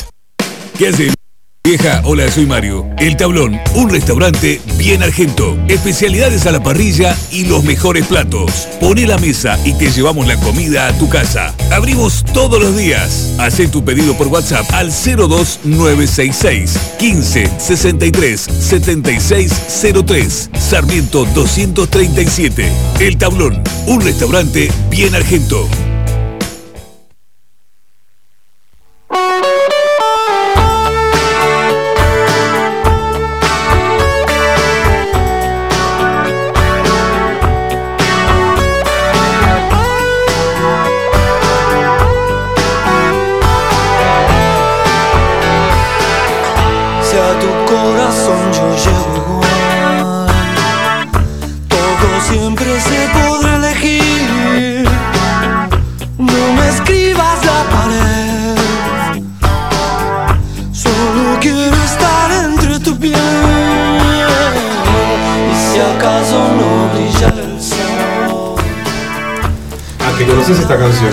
[1.67, 2.87] Vieja, hola, soy Mario.
[2.97, 5.57] El Tablón, un restaurante bien argento.
[5.67, 8.69] Especialidades a la parrilla y los mejores platos.
[8.79, 11.53] Pone la mesa y te llevamos la comida a tu casa.
[11.69, 13.35] Abrimos todos los días.
[13.37, 19.51] Haz tu pedido por WhatsApp al 02966 15 63 76
[20.05, 20.49] 03.
[20.57, 22.71] Sarmiento 237.
[23.01, 25.67] El Tablón, un restaurante bien argento.
[70.47, 71.11] Conoces esta canción.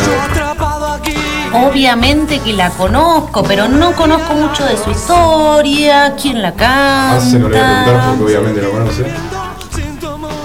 [1.53, 7.17] Obviamente que la conozco, pero no conozco mucho de su historia, quién la canta.
[7.17, 9.07] Ah, se lo voy a preguntar porque obviamente lo conoce.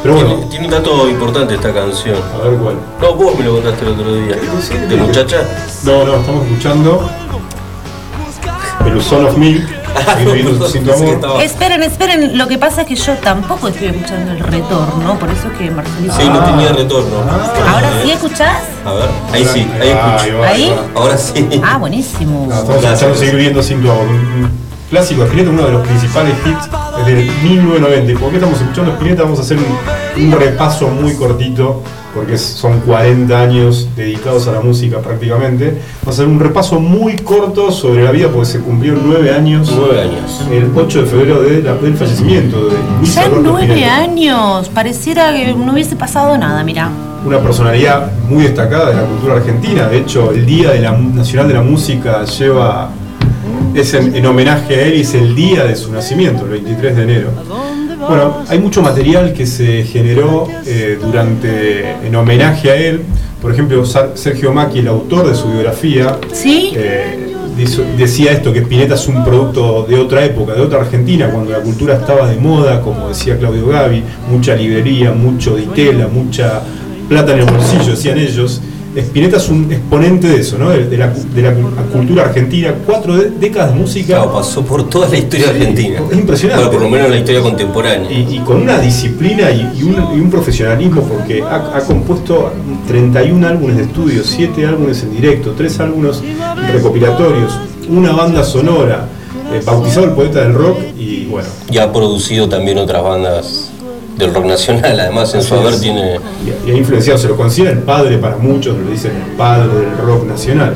[0.02, 2.18] Pero bueno, Tiene, tiene un dato importante esta canción.
[2.34, 2.76] a ver cuál.
[3.02, 4.36] No, vos me lo contaste el otro día.
[4.88, 5.38] ¿De muchacha?
[5.84, 7.10] No, no, estamos escuchando
[8.86, 9.62] el Son of Me,
[11.42, 15.50] Esperen, esperen, lo que pasa es que yo tampoco estoy escuchando el retorno, por eso
[15.58, 16.14] que Marcelito.
[16.16, 17.18] Sí, no tenía retorno.
[17.68, 18.62] ¿Ahora sí escuchás?
[18.86, 20.44] A ver, ahí sí, ahí escucho.
[20.44, 20.76] ¿Ahí?
[20.96, 21.62] Ahora sí.
[21.64, 22.48] Ah, buenísimo.
[22.52, 23.82] Estamos escuchando seguir viviendo sin
[24.90, 28.12] clásico Spinetta, uno de los principales hits desde 1990.
[28.12, 29.24] ¿Y ¿Por qué estamos escuchando Spinetta?
[29.24, 31.84] Vamos a hacer un, un repaso muy cortito,
[32.14, 35.78] porque son 40 años dedicados a la música prácticamente.
[36.02, 39.72] Vamos a hacer un repaso muy corto sobre la vida, porque se cumplieron 9 años.
[39.76, 40.42] 9 años.
[40.52, 43.96] El 8 de febrero de la- del fallecimiento de Luis Ya Alberto nueve Spinetta.
[43.98, 46.90] años, pareciera que no hubiese pasado nada, mira.
[47.26, 49.88] una personalidad muy destacada de la cultura argentina.
[49.90, 52.90] De hecho, el Día de la, Nacional de la Música lleva.
[53.76, 56.96] Es en, en homenaje a él y es el día de su nacimiento, el 23
[56.96, 57.30] de enero.
[58.10, 61.92] Bueno, hay mucho material que se generó eh, durante.
[62.06, 63.04] en homenaje a él.
[63.42, 63.86] Por ejemplo,
[64.16, 66.74] Sergio Macchi, el autor de su biografía, ¿Sí?
[66.76, 71.30] eh, dice- decía esto, que Spinetta es un producto de otra época, de otra Argentina,
[71.30, 76.62] cuando la cultura estaba de moda, como decía Claudio Gavi, mucha librería, mucho ditela, mucha
[77.08, 78.62] plata en el bolsillo, decían ellos.
[78.96, 80.70] Spinetta es un exponente de eso, ¿no?
[80.72, 81.54] de, la, cu- de la
[81.94, 84.16] cultura argentina, cuatro de- décadas de música.
[84.16, 86.02] Claro, pasó por toda la historia argentina.
[86.12, 86.66] Es impresionante.
[86.66, 88.12] Bueno, por lo menos la historia contemporánea.
[88.12, 92.52] Y, y con una disciplina y, y un, y un profesionalismo, porque ha, ha compuesto
[92.88, 96.22] 31 álbumes de estudio, 7 álbumes en directo, 3 álbumes
[96.74, 97.54] recopilatorios,
[97.90, 99.08] una banda sonora,
[99.54, 101.48] eh, bautizado el poeta del rock y bueno.
[101.72, 103.69] Y ha producido también otras bandas
[104.20, 105.00] del rock nacional.
[105.00, 105.82] Además, en su haber es.
[105.82, 106.20] tiene.
[106.66, 109.68] Y, y ha influenciado, se lo considera el padre para muchos, lo dicen el padre
[109.74, 110.74] del rock nacional.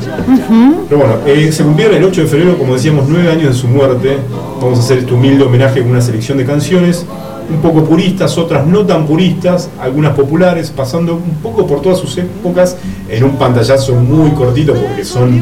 [0.88, 3.68] Pero bueno, eh, se cumplieron el 8 de febrero, como decíamos, nueve años de su
[3.68, 4.18] muerte.
[4.60, 7.04] Vamos a hacer este humilde homenaje con una selección de canciones,
[7.50, 12.16] un poco puristas, otras no tan puristas, algunas populares, pasando un poco por todas sus
[12.16, 12.76] épocas
[13.08, 15.40] en un pantallazo muy cortito, porque son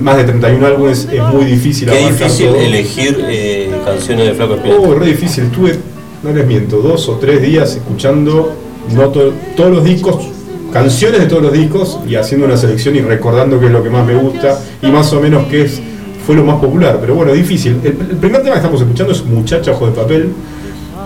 [0.00, 2.56] más de 31 álbumes, es muy difícil Qué abarcar difícil todo.
[2.56, 4.80] elegir eh, canciones de Flaco Espineta.
[4.80, 5.44] Oh, re difícil.
[5.44, 5.78] Estuve,
[6.26, 8.52] no les miento, dos o tres días escuchando
[8.94, 10.28] no to- todos los discos,
[10.72, 13.90] canciones de todos los discos y haciendo una selección y recordando qué es lo que
[13.90, 15.80] más me gusta y más o menos qué es,
[16.26, 16.98] fue lo más popular.
[17.00, 17.78] Pero bueno, difícil.
[17.82, 20.32] El, primer tema que estamos escuchando es Muchacha Ojo de Papel.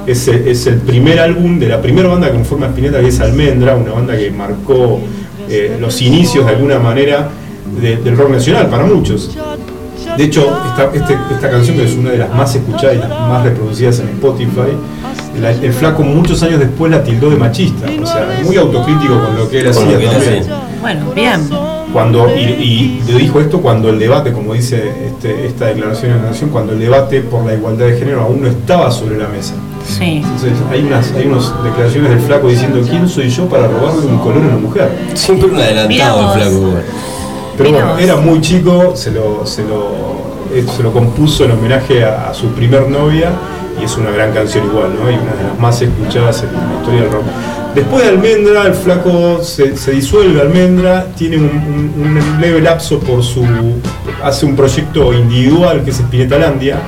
[0.07, 3.21] Es, el- es el primer álbum de la primera banda que conforma Spinetta, que es
[3.21, 4.99] Almendra, una banda que marcó
[5.49, 7.29] eh, los inicios de alguna manera
[7.81, 9.37] de- del rock nacional para muchos.
[10.17, 13.09] De hecho, esta, este- esta canción, que es una de las más escuchadas y las
[13.11, 14.73] más reproducidas en Spotify,
[15.39, 17.87] la- el flaco muchos años después la tildó de machista.
[18.03, 20.45] O sea, muy autocrítico con lo que él hacía también.
[20.81, 21.41] Bueno, bien.
[21.93, 26.23] Cuando, y, y le dijo esto cuando el debate, como dice este- esta declaración en
[26.23, 29.27] la Nación, cuando el debate por la igualdad de género aún no estaba sobre la
[29.29, 29.55] mesa.
[29.89, 30.23] Sí.
[30.25, 34.19] Entonces, hay unas, hay unas declaraciones del flaco diciendo, ¿quién soy yo para robarle un
[34.19, 34.89] color a una mujer?
[35.15, 36.75] Siempre un adelantado el Flaco.
[37.59, 39.89] Pero bueno, era muy chico, se lo, se lo,
[40.55, 43.33] eh, se lo compuso en homenaje a, a su primer novia
[43.81, 45.11] y es una gran canción igual, ¿no?
[45.11, 47.25] Y una de las más escuchadas en la historia del rock.
[47.75, 52.99] Después de Almendra, el flaco se, se disuelve Almendra, tiene un, un- un leve lapso
[52.99, 53.45] por su.
[54.25, 56.79] hace un proyecto individual que es Spinetalandia.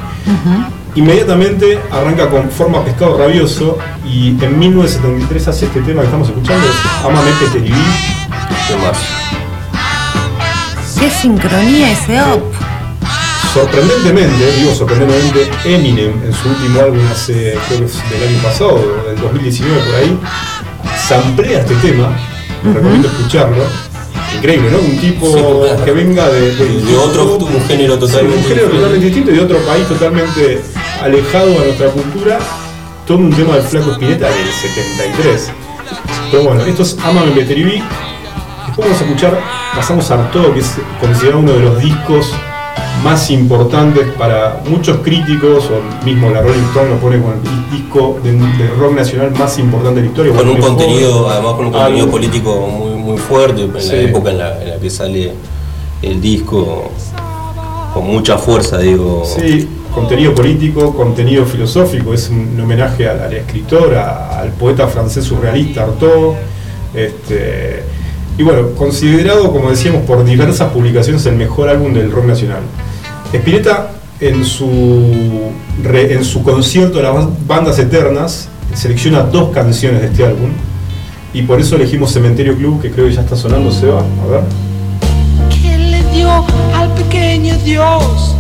[0.95, 6.67] Inmediatamente arranca con Forma Pescado Rabioso y en 1973 hace este tema que estamos escuchando,
[6.67, 7.75] es Amame que te viví.
[8.69, 8.99] ¿Qué más?
[10.99, 12.43] Qué sincronía ese op.
[13.53, 18.81] Sorprendentemente, digo sorprendentemente, Eminem en su último álbum hace, creo que es del año pasado,
[19.07, 20.19] del 2019 por ahí,
[21.07, 22.17] samplea este tema,
[22.65, 23.63] recomiendo escucharlo.
[24.39, 24.79] Increíble, ¿no?
[24.79, 25.85] Un tipo Sí, claro.
[25.85, 29.41] que venga de, de, De otro un género totalmente un género totalmente distinto y de
[29.43, 30.63] otro país totalmente
[31.03, 32.39] alejado a nuestra cultura.
[33.07, 35.51] Todo un tema del flaco Spinetta del 73.
[36.31, 37.83] Pero bueno, esto es Amame Beteriví.
[38.69, 39.41] Después vamos a escuchar,
[39.77, 42.33] pasamos a Artaud, que es considerado uno de los discos
[43.03, 48.21] más importantes para muchos críticos, o mismo la Rolling Stone lo pone como el disco
[48.23, 50.33] de, de rock nacional más importante de la historia.
[50.35, 53.89] Con un contenido, además con un contenido político muy, muy fuerte, en Sí.
[53.93, 55.33] la época en la, en la que sale
[56.03, 56.91] el disco,
[57.95, 59.25] con mucha fuerza, digo.
[59.25, 64.87] Sí, contenido político, contenido filosófico, es un homenaje a la, a la escritora, al poeta
[64.87, 66.35] francés surrealista Artaud.
[66.95, 67.83] Este,
[68.39, 72.61] y bueno, considerado, como decíamos, por diversas publicaciones el mejor álbum del rock nacional.
[73.33, 75.51] Spinetta, en su,
[75.83, 80.51] re- en su concierto de las bandas eternas, selecciona dos canciones de este álbum.
[81.35, 84.01] Y por eso elegimos Cementerio Club, que creo que ya está sonando, se va.
[84.01, 84.43] A ver.
[85.51, 86.31] ¿Quién le dio
[86.75, 88.37] al pequeño Dios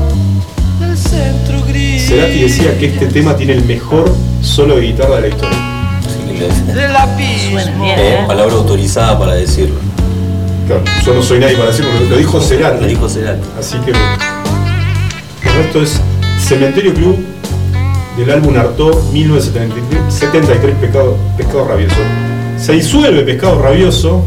[0.79, 2.07] del centro gris?
[2.07, 4.13] Cerati decía que este tema tiene el mejor
[4.43, 5.59] solo de guitarra de la historia.
[7.97, 9.77] Eh, palabra autorizada para decirlo.
[10.67, 12.83] Claro, yo no soy nadie para decirlo, lo, lo dijo Cerati.
[12.83, 13.49] Lo dijo Cerati.
[13.59, 13.93] Así que.
[15.53, 16.01] El resto es
[16.41, 17.17] Cementerio Club
[18.17, 21.97] del álbum Artaud 1973 Pescado, Pescado Rabioso.
[22.59, 24.25] Se disuelve Pescado Rabioso.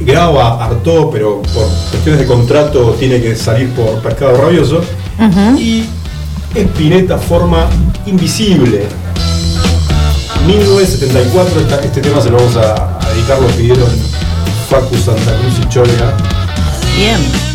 [0.00, 4.82] Graba Artaud, pero por cuestiones de contrato tiene que salir por Pescado Rabioso.
[5.58, 5.84] Y
[6.54, 7.66] Spinetta forma
[8.06, 8.86] Invisible.
[10.46, 13.86] 1974, esta- este tema se lo vamos a, a dedicar, lo pidieron
[14.70, 16.16] Facu Santa Cruz y Cholga.
[16.96, 17.49] Bien.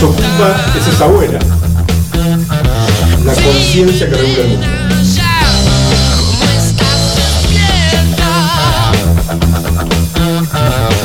[0.00, 1.38] Nos ocupa es esa abuela.
[3.24, 4.66] La conciencia que regula el mundo.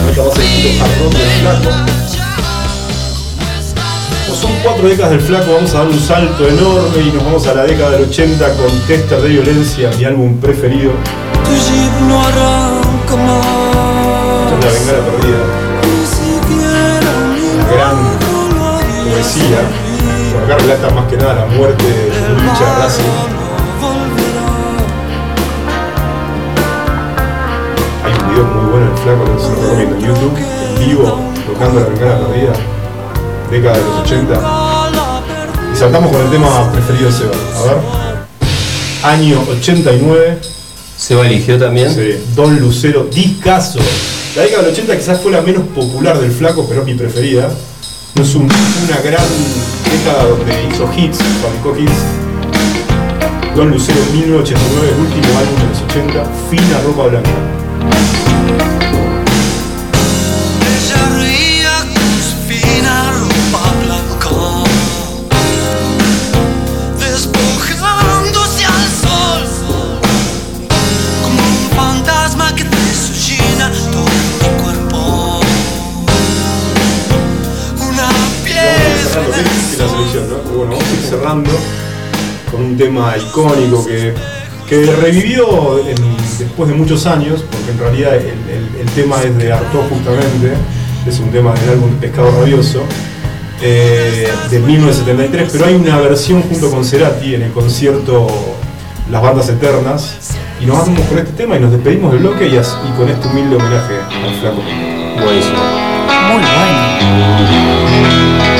[0.08, 0.16] El
[1.10, 1.70] del flaco.
[4.40, 7.54] Son cuatro décadas del flaco, vamos a dar un salto enorme y nos vamos a
[7.54, 10.92] la década del 80 con Tester de Violencia, mi álbum preferido.
[14.54, 15.55] Esta es La Bengala Perdida.
[19.26, 19.62] Poesía.
[20.34, 23.04] Por acá relata más que nada la muerte de de Racing.
[28.04, 31.20] Hay un video muy bueno del flaco que se lo recomiendo en YouTube, en vivo,
[31.48, 32.54] tocando la Bengala Perdida,
[33.50, 34.42] década de los 80.
[35.74, 37.32] Y saltamos con el tema preferido de Seba.
[37.58, 37.78] A ver.
[39.04, 40.40] Año 89.
[40.98, 41.94] Seba eligió también.
[41.94, 43.80] Sí, Don Lucero, discaso.
[44.36, 47.50] La década del 80 quizás fue la menos popular del flaco, pero es mi preferida.
[48.16, 49.24] No es un- una gran
[49.92, 51.92] década donde hizo hits, fabricó hits.
[53.56, 57.30] Don Lucero 1989, el último álbum de los 80, fina ropa blanca.
[82.76, 84.14] Un tema icónico que,
[84.68, 85.96] que revivió en-
[86.38, 90.52] después de muchos años, porque en realidad el, el- el tema es de Artaud justamente,
[91.08, 92.82] es un tema del álbum Pescado Rabioso,
[93.62, 98.28] eh, de 1973, pero hay una versión junto con Cerati en el concierto
[99.10, 100.18] Las Bandas Eternas,
[100.60, 103.08] y nos vamos con este tema y nos despedimos del bloque y, as- y con
[103.08, 103.94] este humilde homenaje
[104.26, 104.58] al flaco.
[105.24, 105.60] Buenísimo.
[106.28, 108.55] Muy bueno.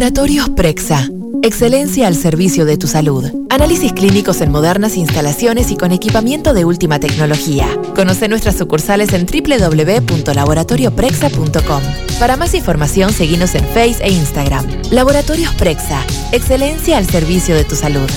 [0.00, 1.06] Laboratorios Prexa.
[1.42, 3.30] Excelencia al servicio de tu salud.
[3.50, 7.68] Análisis clínicos en modernas instalaciones y con equipamiento de última tecnología.
[7.94, 11.82] Conoce nuestras sucursales en www.laboratorioprexa.com.
[12.18, 14.64] Para más información, seguinos en Face e Instagram.
[14.90, 16.02] Laboratorios Prexa.
[16.32, 18.08] Excelencia al servicio de tu salud.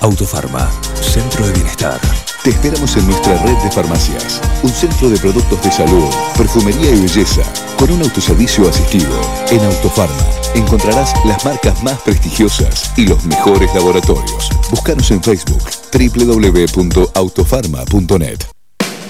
[0.00, 0.68] Autofarma,
[1.00, 2.00] Centro de Bienestar.
[2.42, 4.40] Te esperamos en nuestra red de farmacias.
[4.64, 7.42] Un centro de productos de salud, perfumería y belleza,
[7.78, 9.16] con un autoservicio asistido.
[9.52, 14.48] En Autofarma encontrarás las marcas más prestigiosas y los mejores laboratorios.
[14.70, 15.62] Búscanos en Facebook
[15.92, 18.49] www.autofarma.net.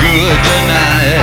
[0.00, 1.19] Good tonight.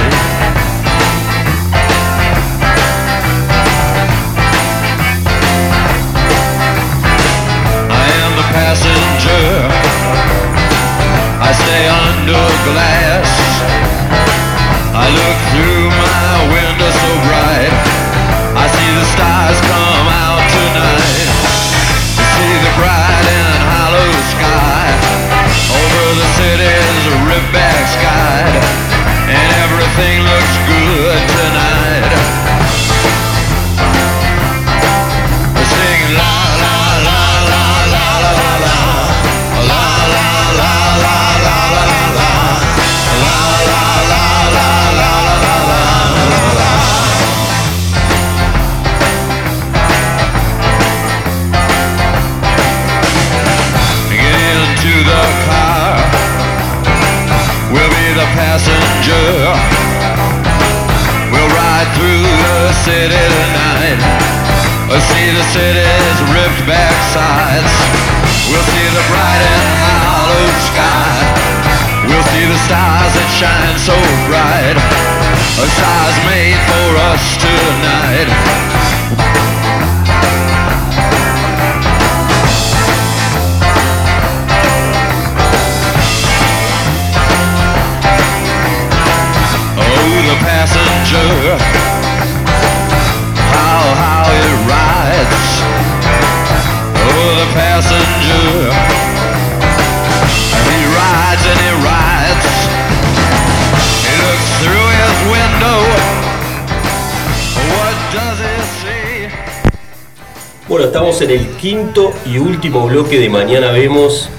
[111.71, 114.29] Quinto y último bloque de Mañana Vemos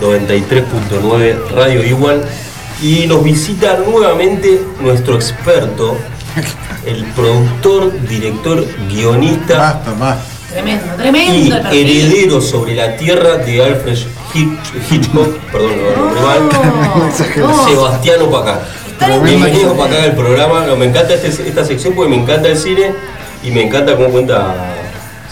[0.00, 2.24] 93.9 Radio Igual
[2.80, 5.98] y nos visita nuevamente nuestro experto,
[6.86, 10.24] el productor, director, guionista Basta, basta.
[10.48, 11.90] Tremendo, y tremendo perfil.
[11.90, 13.98] heredero sobre la tierra de Alfred
[14.32, 17.68] Hitch- Hitchcock, perdón, lo nombré mal, exageración.
[17.68, 18.60] Sebastiano Pacá.
[19.22, 22.94] Bienvenido Pacá al programa, No, me encanta este- esta sección porque me encanta el cine
[23.44, 24.54] y me encanta cómo cuenta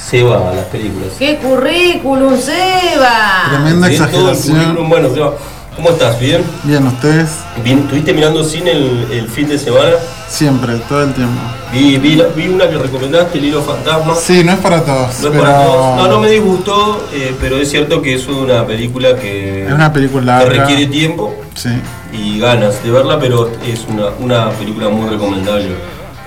[0.08, 1.08] Seba las películas.
[1.18, 3.48] ¡Qué currículum, Seba!
[3.50, 4.56] Tremenda Bien, todo el exageración.
[4.56, 4.88] currículum.
[4.88, 5.32] Bueno, Seba,
[5.74, 6.20] ¿cómo estás?
[6.20, 6.42] ¿Bien?
[6.62, 7.30] Bien, ustedes
[7.64, 9.92] Bien, ¿Estuviste mirando cine el, el fin de semana?
[10.28, 11.40] siempre, todo el tiempo.
[11.72, 14.14] Vi, vi, la- vi una que recomendaste, El Hilo Fantasma.
[14.14, 15.20] Sí, no es para todos.
[15.20, 15.96] No es pero para todos.
[15.96, 19.92] No, no me disgustó, eh, pero es cierto que es una película que, Es una
[19.92, 20.62] película que larga.
[20.66, 21.70] requiere tiempo Sí.
[22.12, 25.70] y ganas de verla, pero es una, una película muy recomendable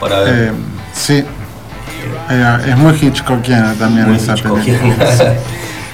[0.02, 0.34] para ver.
[0.50, 0.52] Eh,
[0.94, 1.24] sí.
[2.30, 4.80] Eh, es muy Hitchcockiana también Muy esa Hitchcockiana.
[4.80, 5.34] película.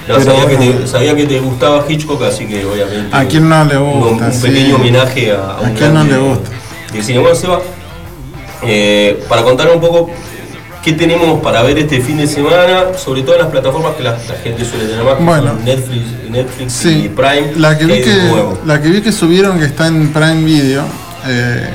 [0.08, 3.08] No, sabía, que te, sabía que te gustaba Hitchcock, así que obviamente.
[3.10, 4.26] ¿A quién no le gusta?
[4.26, 6.50] Un, pequeño homenaje a, a un ¿A quién no le gusta?
[6.92, 7.18] del cine.
[7.18, 7.60] Bueno, Seba,
[8.62, 10.08] eh, para contar un poco
[10.84, 14.12] qué tenemos para ver este fin de semana, sobre todo en las plataformas que la,
[14.12, 15.54] la gente suele tener más, Bueno.
[15.64, 17.06] Netflix, Netflix Sí.
[17.06, 17.54] y Prime.
[17.56, 20.44] La que, ¿qué vi de que, la que vi que subieron que está en Prime
[20.44, 20.82] Video
[21.26, 21.70] eh, eh,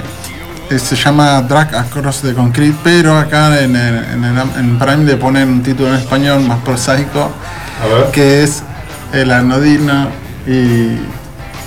[0.80, 5.15] se llama Drag Across the Concrete, pero acá en, el- en el- en Prime le
[5.18, 7.31] ponen un título en español más prosaico,
[8.11, 8.61] que es
[9.14, 10.07] El anodino
[10.48, 10.98] y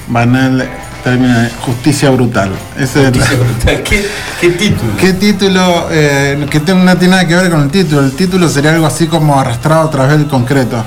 [0.08, 0.68] banal
[1.02, 2.50] término de Justicia Brutal.
[2.78, 4.06] Ese es el- ¿Qué,
[4.40, 4.96] qué título?
[4.98, 5.88] ¿Qué título?
[5.90, 8.00] eh, que no tiene nada que ver con el título.
[8.02, 10.82] El título sería algo así como arrastrado a través del concreto.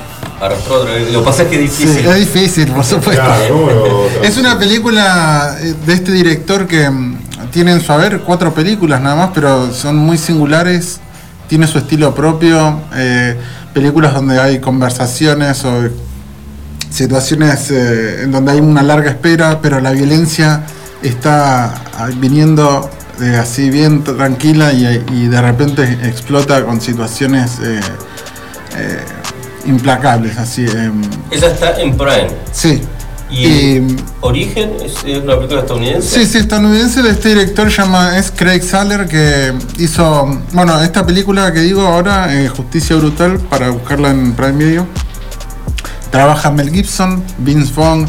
[1.11, 2.07] Lo que pasa es que es Sí, difícil.
[2.07, 3.23] es difícil, por supuesto.
[3.23, 7.17] Claro, ¿cómo lo es una película eh, de este director que mm,
[7.51, 10.99] tiene en su haber cuatro películas nada más, pero son muy singulares.
[11.47, 12.81] Tiene su estilo propio.
[12.95, 13.35] eh,
[13.73, 15.87] películas donde hay conversaciones o
[16.89, 20.63] situaciones eh, en donde hay una larga espera, pero la violencia
[21.03, 21.75] está
[22.15, 22.89] viniendo
[23.21, 27.79] eh, así bien tranquila y, y de repente explota con situaciones eh,
[29.65, 30.65] implacables, así.
[30.65, 32.29] em, Esa está en Prime.
[32.51, 32.81] sí.
[33.29, 36.19] ¿Y Y- Origen es, una película estadounidense?
[36.19, 41.51] Sí, sí, estadounidense de este director llama, es Craig Saller que hizo, bueno, esta película
[41.51, 44.87] que digo ahora, eh, Justicia Brutal, para buscarla en Prime Video.
[46.11, 48.07] Trabaja Mel Gibson, Vince Vaughn.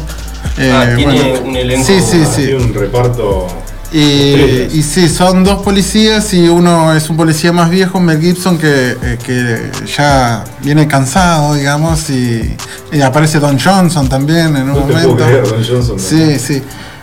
[0.57, 1.85] eh, Ah, tiene bueno, un elenco.
[1.85, 2.45] Sí, sí, sí.
[2.47, 3.47] Tiene un reparto.
[3.91, 8.57] Y, y sí, son dos policías y uno es un policía más viejo, Mel Gibson,
[8.59, 12.55] que, eh, que ya viene cansado, digamos, y,
[12.91, 15.15] y aparece Don Johnson también en un No te momento.
[15.15, 15.99] puedo creer, Don Johnson.
[15.99, 16.61] Sí, sí.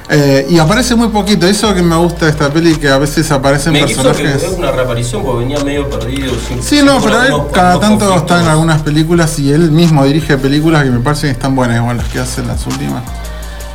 [0.09, 3.29] Eh, y aparece muy poquito, eso que me gusta de esta peli, que a veces
[3.33, 4.45] aparecen Me que personajes...
[4.45, 6.33] es una reaparición porque venía medio perdido.
[6.47, 8.17] sin- Sí, sin no, pero él cada tanto conflictos.
[8.19, 11.79] está en algunas películas y él mismo dirige películas que me parecen que están buenas,
[11.79, 13.03] igual las que hacen las últimas.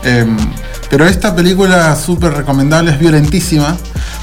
[0.05, 0.38] Em,
[0.91, 3.76] pero esta película súper recomendable, es violentísima,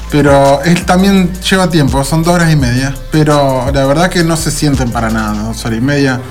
[0.09, 4.37] pero él también lleva tiempo, son dos horas y media, pero la verdad que no
[4.37, 6.21] se sienten para nada, dos horas y media.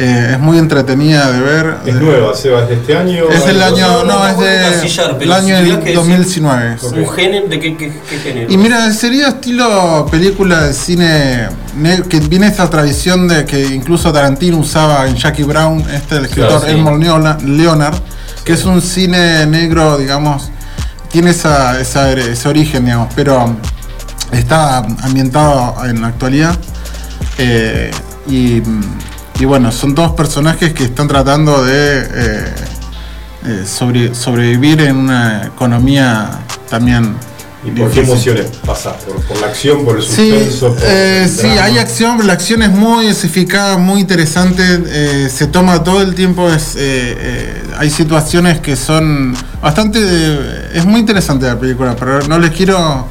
[0.00, 1.74] Eh, es muy entretenida de ver.
[1.84, 3.24] Es nueva, Seba, es de este año.
[3.32, 4.44] Es del Hay- año, no, es de
[5.18, 6.76] pero el año tuvieras que decir 2019.
[6.82, 7.48] ¿Un género?
[7.48, 8.52] ¿De qué, qué, qué género?
[8.52, 14.12] Y mira, sería estilo película de cine ne- que viene esta tradición de que incluso
[14.12, 16.70] Tarantino usaba en Jackie Brown, este el escritor Claro, sí.
[16.70, 17.96] Elmore Leona- Leonard,
[18.48, 20.50] que es un cine negro, digamos,
[21.12, 23.54] tiene esa, ese origen, digamos, pero
[24.32, 26.56] está ambientado en la actualidad.
[27.36, 27.90] eh,
[28.26, 28.62] y,
[29.38, 32.54] y bueno, son todos personajes que están tratando de eh,
[33.44, 36.30] eh, sobre- sobrevivir en una economía
[36.70, 37.16] también
[37.64, 38.94] ¿Y por qué emociones pasa?
[38.98, 40.74] ¿Por, por la acción, por el Sí, suspenso?
[40.74, 45.48] por eh, el sí, hay acción, la acción es muy esificada, muy interesante, eh, se
[45.48, 46.78] toma todo el tiempo, es, eh,
[47.18, 52.52] eh, hay situaciones que son bastante, eh, es muy interesante la película, pero no les
[52.52, 53.06] quiero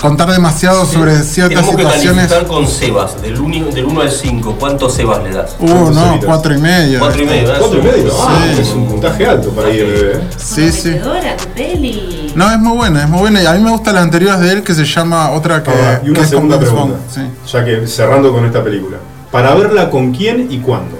[0.00, 2.28] contar demasiado sobre ciertas Tenemos que situaciones.
[2.28, 4.54] calificar con Sebas, del 1 del uno al 5.
[4.56, 5.56] ¿Cuántos Sebas le das?
[5.58, 7.00] Uh, no, cuatro y medio.
[7.00, 7.58] Cuatro y medio, ¿verdad?
[7.58, 8.60] Cuatro y medio, ah, Sí.
[8.62, 9.82] es un puntaje alto para ir.
[9.82, 10.20] eh.
[10.36, 10.90] Sí, sí.
[10.90, 12.19] Prometedora, tu peli.
[12.34, 13.42] No, es muy buena, es muy buena.
[13.42, 16.00] Y a mí me gustan las anteriores de él que se llama otra que, Ahora,
[16.04, 17.20] y una es segunda Vince pregunta, sí.
[17.52, 18.98] ya que cerrando con esta película.
[19.30, 20.98] ¿Para verla con quién y cuándo?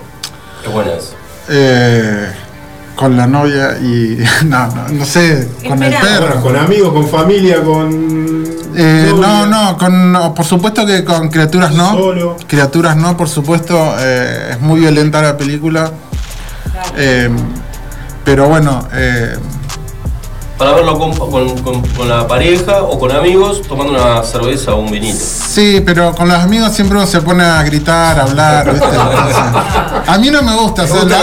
[0.63, 1.15] Qué buena es.
[1.49, 2.31] Eh,
[2.97, 4.19] con la novia y.
[4.47, 6.27] No, no, no sé, con el perro.
[6.27, 8.45] Bueno, con amigos, con familia, con.
[8.77, 9.27] Eh, novia.
[9.29, 11.93] no, no, con, no, por supuesto que con criaturas no.
[11.93, 12.37] Solo.
[12.47, 13.95] Criaturas no, por supuesto.
[13.99, 15.91] eh, es muy violenta la película.
[16.97, 17.29] Eh,
[18.25, 19.35] pero bueno, eh,
[20.61, 24.81] Para verlo con, con, con- con la pareja o con amigos tomando una cerveza o
[24.81, 25.19] un vinito.
[25.19, 28.71] sí, pero con los amigos siempre uno se pone a gritar, a hablar.
[28.71, 28.87] ¿viste?
[30.07, 30.85] A mí no me gusta.
[30.85, 31.15] Bueno,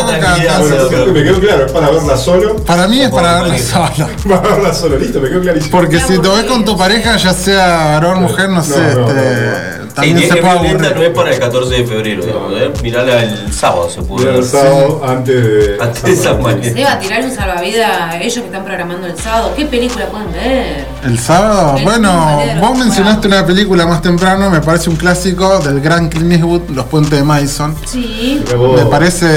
[0.90, 2.56] creo que me quedó claro, es para verla solo.
[2.66, 4.10] Para mí es para verla solo.
[4.28, 5.72] Para verla solo, listo, me quedó clarísimo.
[5.72, 9.08] Porque si te ves con tu pareja, ya sea varón, mujer, no sé, no, no,
[9.10, 11.04] este, también es se puede violenta, no aburrir.
[11.08, 12.72] es para el 14 de febrero, digamos, ¿eh?
[12.84, 14.42] Mirala el sábado se puede Mira ver.
[14.44, 15.78] el sábado antes de.
[15.82, 16.74] Antes de San Valentín.
[16.74, 19.54] Seba, tirar un salvavidas a ellos que están programando el sábado.
[19.56, 20.86] ¿Qué película pueden ver?
[21.04, 25.82] El sábado, El bueno, vos mencionaste una película más temprano, me parece un clásico del
[25.82, 27.76] gran Clint Eastwood, Los Puentes de Madison.
[27.86, 28.44] Sí.
[28.76, 29.28] Me parece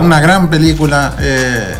[0.00, 1.14] una gran película.
[1.20, 1.74] eh,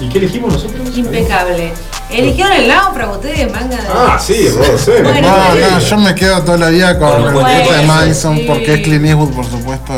[0.00, 0.96] ¿Y qué elegimos nosotros?
[0.96, 1.72] Impecable.
[2.10, 3.88] Eligieron el náufrago ustedes, manga de.
[3.88, 4.90] Ah, sí, vos, sí.
[5.02, 8.44] Bueno, no, no, yo me quedo toda la vida con los Puentes de Madison sí.
[8.46, 9.92] porque es Clint Eastwood, por supuesto.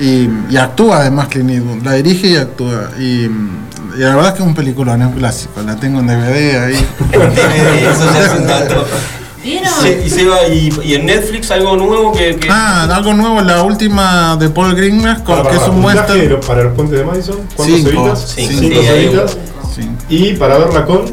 [0.00, 2.90] Y, y, y actúa además Clint Eastwood, la dirige y actúa.
[2.98, 6.00] Y, y la verdad es que es un película, no es un clásico, la tengo
[6.00, 6.74] en DVD ahí.
[7.12, 8.86] Eso ya es un dato.
[9.42, 9.72] ¿Vieron?
[9.80, 12.36] Se- y, Seba, y, y en Netflix algo nuevo que.
[12.36, 16.40] que- Ah, algo nuevo, la última de Paul Greengrass, con- Para, que es un western.
[16.46, 17.90] para los puentes de Madison, ¿cuántos Cinco.
[17.90, 18.32] cebitas?
[18.36, 19.26] Cinco, Cinco.
[19.74, 19.90] Sí.
[20.08, 21.04] Y para verla con.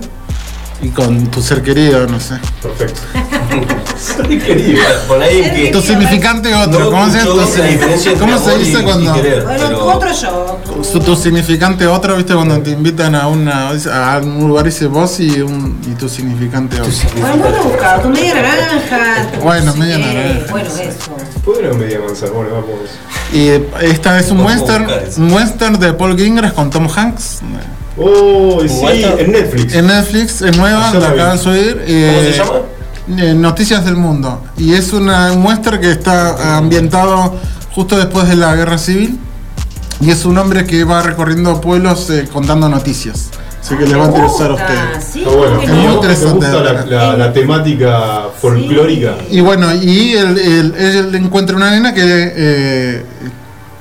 [0.82, 2.36] Y con tu ser querido, no sé.
[2.62, 3.02] Perfecto.
[5.08, 6.80] Por ahí que- Tu significante otro.
[6.80, 7.30] No ¿Cómo se, tu-
[8.20, 9.14] ¿cómo se y- dice y cuando.?
[9.16, 10.60] querer, Bueno, pero- otro yo.
[11.04, 12.34] Tu significante otro, ¿viste?
[12.34, 16.80] Cuando te invitan a, una, a un lugar dice vos y, un, y tu significante
[16.80, 16.92] otro.
[17.20, 18.02] Bueno, no lo buscado.
[18.04, 19.28] Tu media naranja.
[19.42, 20.46] Bueno, media naranja.
[20.52, 21.42] Bueno, eso.
[21.44, 22.90] Podría media manzana, bueno, vamos.
[23.34, 23.50] Y
[23.86, 24.88] esta es un western,
[25.18, 27.40] un western de Paul Greengrass con Tom Hanks.
[27.98, 29.74] Oh, sí, en Netflix.
[29.74, 31.74] En Netflix, es nueva, Ayer la acaban de subir.
[31.78, 32.52] ¿Cómo se llama?
[33.18, 34.44] Eh, Noticias del Mundo.
[34.58, 37.36] Y es una, un western que está ambientado
[37.74, 39.18] justo después de la guerra civil.
[40.00, 43.30] Y es un hombre que va recorriendo pueblos eh, contando noticias.
[43.60, 45.26] Así que les va a interesar a ustedes.
[45.26, 45.62] Bueno.
[45.62, 46.46] Es muy ¿Me interesante.
[46.48, 49.16] gusta la, la- la temática folclórica?
[49.30, 53.06] Y bueno, y él, él- él encuentra una nena que eh,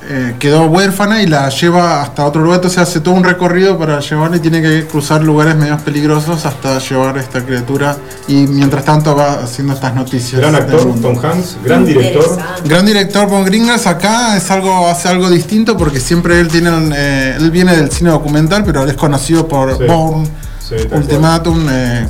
[0.08, 4.00] eh, quedó huérfana y la lleva hasta otro lugar, entonces hace todo un recorrido para
[4.00, 7.96] llevarla y tiene que cruzar lugares medio peligrosos hasta llevar a esta criatura
[8.28, 10.40] y mientras tanto va haciendo estas noticias.
[10.40, 10.94] Gran actor.
[11.00, 12.38] Tom Hanks, gran director.
[12.64, 17.36] Gran director Von Gringers acá es algo, hace algo distinto porque siempre él tiene eh,
[17.38, 19.84] él viene del cine documental, pero él es conocido por Sí.
[19.84, 20.28] Bourne,
[20.60, 22.06] Sí, tal Ultimatum, eh,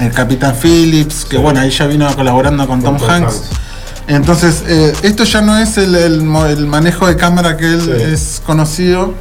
[0.00, 3.34] el Capitán Phillips, que bueno, ahí ya vino colaborando con, Tom, Tom Hanks.
[3.34, 3.67] Hanks.
[4.08, 7.90] Entonces, eh, esto ya no es el, el mo- el manejo de cámara que él
[7.90, 9.14] es conocido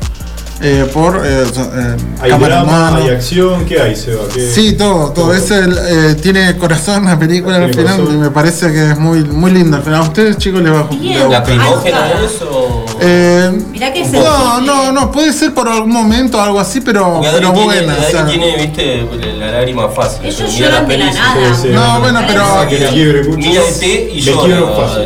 [0.61, 2.97] eh, por eh, eh, Hay cámara drama, mano.
[2.97, 4.23] hay acción, ¿qué hay, Seba?
[4.33, 5.33] ¿Qué- Sí, todo, todo.
[5.33, 8.15] Es el, eh, tiene corazón la película al Tiene final corazón.
[8.15, 9.51] y me parece que es muy, muy
[9.83, 9.99] final.
[10.01, 11.13] ¿A ustedes chicos les va a Bien.
[11.13, 11.57] les va a ¿La gustar.
[11.57, 12.85] primógena es o.?
[12.99, 17.21] Eh, Mirá que es no, no, no, puede ser por algún momento algo así, pero,
[17.21, 17.93] pero tiene, buena.
[17.93, 18.25] o Adri sea.
[18.25, 19.07] tiene, viste,
[19.37, 20.25] la lágrima fácil.
[20.25, 21.55] Ellos Mira lloran de la peli y- nada.
[21.55, 21.67] Sí, sí.
[21.71, 22.85] No, bueno, pero- que le
[24.15, 24.57] y llora.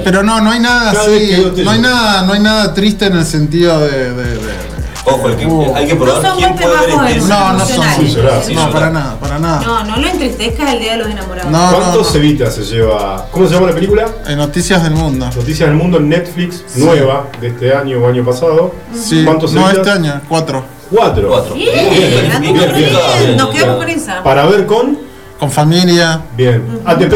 [0.05, 3.25] Pero no, no hay nada así, no hay nada, no hay nada triste en el
[3.25, 4.70] sentido de, de- de- de-
[5.03, 5.45] Ojo, el que,
[5.75, 7.27] hay que probar No son quién puede ver este.
[7.29, 8.13] No, no son emocionales.
[8.13, 9.61] llorar, Sí, no, para nada, para nada.
[9.61, 11.51] No, no lo entristezcas el día de los enamorados.
[11.51, 12.13] No, no, ¿Cuántos no.
[12.13, 13.27] cevitas se lleva?
[13.31, 14.05] ¿Cómo se llama la película?
[14.27, 15.25] Eh, Noticias del mundo.
[15.25, 18.73] Noticias del Mundo en Netflix, nueva de este año o año pasado.
[18.93, 19.87] Sí, ¿Cuántos no cevitas?
[19.87, 20.63] este año, cuatro.
[20.91, 21.27] Cuatro.
[21.29, 21.55] Cuatro.
[21.55, 22.73] Bien, Bien, bien, bien, bien.
[22.75, 23.37] bien.
[23.37, 24.21] Nos quedamos con esa.
[24.23, 25.10] Para ver con.
[25.41, 26.21] Con familia.
[26.37, 26.61] Bien.
[26.85, 27.13] ATP.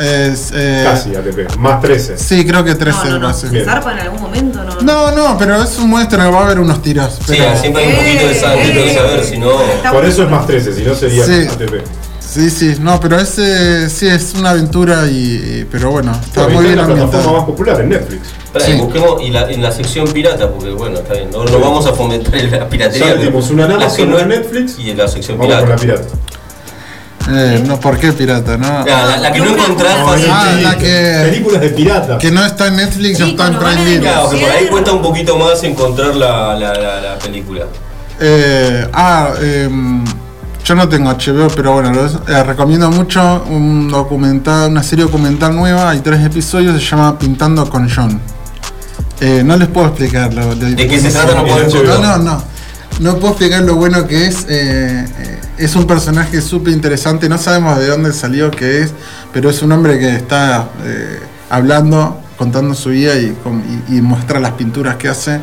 [0.00, 1.56] Es, eh, Casi ATP.
[1.58, 2.16] Más 13.
[2.16, 3.26] Sí, creo que No, 13 no, no.
[3.26, 3.48] casi.
[3.48, 4.62] ¿Se zarpa en algún momento?
[4.62, 4.80] No.
[4.82, 7.14] No, no, pero es un muestra, va a haber unos tiros.
[7.14, 9.60] Sí, Pero, siempre hay un poquito de sangre, que saber, si no.
[9.62, 11.32] Está Por eso es más 13, si no sería Sí.
[11.50, 11.82] ATP.
[12.20, 16.66] sí, sí, no, pero ese sí es una aventura y, y- pero bueno, está muy
[16.66, 17.36] bien en la plataforma ambientado.
[17.38, 18.28] más popular en Netflix.
[18.64, 18.70] Sí.
[18.72, 21.84] y busquemos y la, en la sección pirata, porque bueno, está bien, no, no vamos
[21.86, 23.08] a fomentar la piratería.
[23.08, 24.78] Ya metimos una en la Amazon, que no es en Netflix.
[24.78, 26.04] y en la sección Vamos con la pirata.
[27.28, 28.56] Eh, no, ¿por qué pirata?
[28.56, 28.84] No.
[28.84, 30.26] La, la- la que no encontrás No, fácil.
[30.30, 32.18] Ah, sí, la que- Películas de pirata.
[32.18, 34.00] Que no está en Netflix, no está en Prime Video.
[34.02, 37.64] Claro, que por ahí cuesta un poquito más encontrar la, la, la, la película.
[38.20, 40.04] Eh, ah, em,
[40.64, 45.54] yo no tengo HBO, pero bueno, lo- eh, recomiendo mucho un documental, una serie documental
[45.54, 48.20] nueva, hay tres episodios, se llama Pintando con John.
[49.20, 51.34] Eh, no les puedo explicar lo, lo- ¿De qué se trata?
[51.34, 52.20] No puedo no, explicar.
[52.20, 52.42] no,
[53.00, 53.14] no.
[53.16, 54.46] Puedo explicar lo bueno que es.
[54.48, 58.92] eh, eh, es un personaje súper interesante, no sabemos de dónde salió, qué es,
[59.32, 61.18] pero es un hombre que está eh,
[61.48, 65.40] hablando, contando su vida y, con- y- y muestra las pinturas que hace.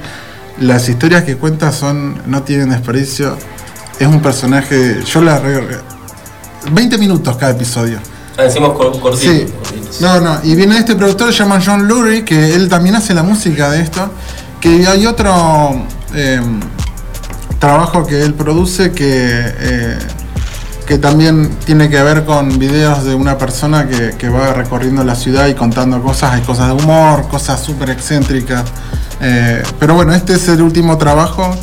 [0.59, 3.35] Las historias que cuenta son no tienen desperdicio.
[3.99, 5.39] Es un personaje, yo la...
[5.39, 5.79] re-
[6.71, 7.97] 20 minutos cada episodio.
[8.37, 8.43] Ah,
[8.73, 9.31] cor- cortito.
[9.33, 9.45] Sí.
[9.99, 13.23] No, no, y viene este productor, se llama John Lurie, que él también hace la
[13.23, 14.11] música de esto.
[14.59, 16.39] Que hay otro eh,
[17.63, 19.97] trabajo que él produce que, eh,
[20.85, 25.15] que también tiene que ver con videos de una persona que, que va recorriendo la
[25.15, 26.33] ciudad y contando cosas.
[26.33, 28.65] Hay cosas de humor, cosas súper excéntricas.
[29.21, 31.55] Eh, pero bueno, este es el último trabajo.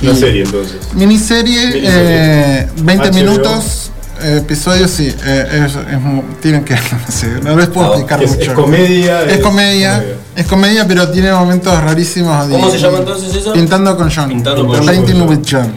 [0.00, 0.76] Es una serie entonces.
[0.94, 2.60] Miniserie, Miniserie.
[2.60, 3.14] eh, 20 HBO.
[3.14, 3.87] minutos, eh,
[4.22, 5.14] episodios, sí.
[5.24, 6.74] eh, es, es mu- tienen que,
[7.06, 8.42] no sé, no les puedo explicar es- mucho.
[8.42, 10.14] es comedia, Es, es comedia, comedia.
[10.36, 12.48] es comedia, pero tiene momentos rarísimos.
[12.48, 13.52] de- ¿Cómo se llama entonces eso?
[13.52, 14.28] Pintando con John.
[14.28, 15.28] Pintando con Painting John.
[15.28, 15.72] with John.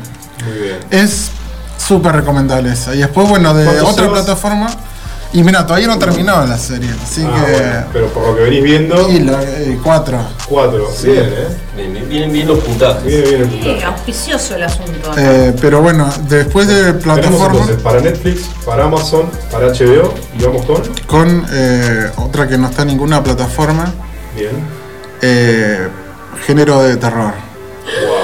[0.45, 0.77] Muy bien.
[0.89, 1.29] Es
[1.77, 2.93] súper recomendable esa.
[2.95, 4.67] Y después, bueno, de ¿Cuántos otra plataforma.
[5.33, 7.51] Y mira, todavía no terminó la serie, así Ah, que.
[7.51, 10.19] bueno, pero por lo que venís viendo, Y la, eh, cuatro.
[10.47, 10.89] cuatro.
[11.03, 11.47] Bien, ¿eh?
[11.77, 13.03] Bien, Vienen bien los puntajes.
[13.05, 13.63] Bien, bien.
[13.63, 15.11] Sí, auspicioso el asunto.
[15.17, 17.59] Eh, pero bueno, después de plataforma.
[17.61, 20.81] entonces para Netflix, para Amazon, para HBO y vamos con.
[21.07, 23.85] con eh, otra que no está en ninguna plataforma,
[24.35, 24.51] Bien.
[25.21, 25.87] eh,
[26.45, 27.31] género de terror.
[28.05, 28.20] Wow.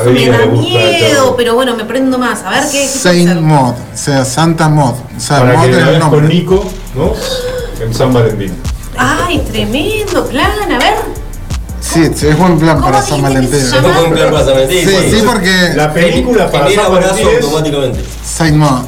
[0.00, 2.42] Eso me da miedo, pero bueno, me prendo más.
[2.42, 2.80] A ver qué.
[2.82, 3.40] qué Saint?
[3.40, 4.94] Mod, o sea, Santa Mod.
[5.16, 6.20] O sea, Para Mod que es el nombre.
[6.20, 6.64] con Nico,
[6.94, 7.12] ¿no?
[7.84, 8.54] En San Valentín.
[8.96, 10.50] Ay, tremendo plan.
[10.72, 10.94] A ver.
[11.80, 13.54] Sí, sí, es buen plan para San Valentín.
[13.58, 13.82] Es un
[14.12, 14.78] plan para San Valentín.
[14.88, 15.10] Sí, bueno.
[15.16, 18.00] sí, porque La película para San Valentín automáticamente.
[18.24, 18.82] Saint Mod.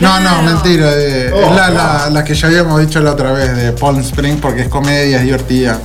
[0.00, 0.86] No, no, mentira.
[0.94, 1.74] eh, Oh, es la, claro.
[1.74, 5.18] la- la que ya habíamos dicho la otra vez de Palm Spring porque es comedia,
[5.18, 5.78] es divertida.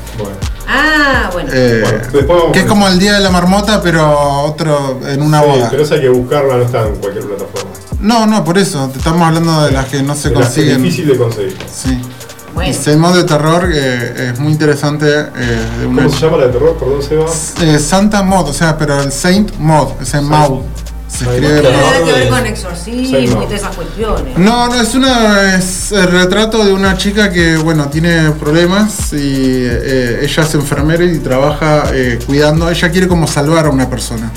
[0.68, 1.50] Ah, bueno.
[1.54, 5.42] Eh, después vamos que es como el Día de la Marmota, pero otro en una
[5.42, 5.68] Sí, boda.
[5.70, 7.72] pero esa hay que buscarla, no está en cualquier plataforma.
[8.00, 8.88] No, no, por eso.
[8.90, 10.84] Te estamos hablando de las que no se De las que es consiguen.
[10.84, 11.58] difícil de conseguir.
[11.74, 12.02] Sí.
[12.54, 12.70] Bueno.
[12.72, 15.08] Y Seymour de terror eh, es muy interesante.
[15.08, 16.78] eh, de una- ¿Cómo se llama la de terror?
[16.80, 17.26] Perdón, Seba.
[17.62, 20.62] Eh, Santa Mod, o sea, pero el Saint Mod, ese Maud.
[21.18, 22.06] Se escribe Tiene Maud.
[22.06, 23.42] que ver con exorcismo y Sí, no.
[23.42, 24.38] todas esas cuestiones.
[24.38, 29.18] No, no, es una es el retrato de una chica que, bueno, tiene problemas y
[29.66, 32.70] eh, ella es enfermera y trabaja eh, cuidando.
[32.70, 34.32] Ella quiere como salvar a una persona.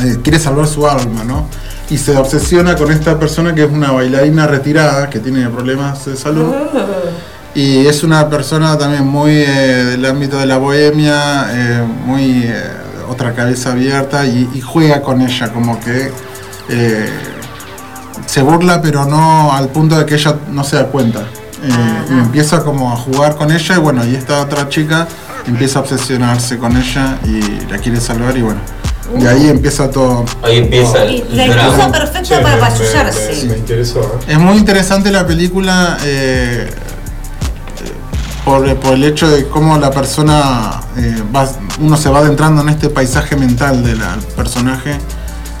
[0.00, 1.48] Eh, quiere salvar su alma, ¿no?
[1.90, 6.16] Y se obsesiona con esta persona que es una bailarina retirada que tiene problemas de
[6.16, 6.54] salud.
[7.54, 9.46] Y es una persona también muy eh,
[9.90, 12.62] del ámbito de la bohemia, eh, muy eh,
[13.10, 16.10] otra cabeza abierta y, y juega con ella, como que
[16.68, 17.10] eh,
[18.26, 21.20] se burla, pero no al punto de que ella no se da cuenta.
[21.62, 25.06] Eh, y empieza como a jugar con ella y bueno, y esta otra chica
[25.46, 28.60] empieza a obsesionarse con ella y la quiere salvar y bueno,
[29.18, 30.24] de ahí empieza todo.
[30.42, 32.56] Ahí empieza el, La excusa perfecta para
[33.56, 34.32] interesó, ¿eh?
[34.32, 36.70] Es muy interesante la película eh,
[38.44, 41.48] por, por el hecho de cómo la persona, eh, va-
[41.80, 44.00] uno se va adentrando en este paisaje mental del
[44.36, 44.96] personaje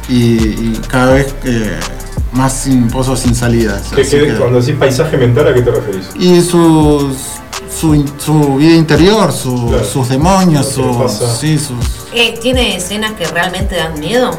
[0.08, 1.78] y, y cada vez eh,
[2.32, 3.82] más sin pozos sin salidas.
[3.94, 6.06] Que- Cuando decís paisaje mental, ¿a qué te referís?
[6.14, 7.16] y sus,
[7.74, 9.84] su, su vida interior, su- Claro.
[9.84, 10.66] sus demonios,
[11.38, 11.76] sí, sus...
[12.14, 14.30] Eh, ¿Tiene escenas que realmente dan miedo?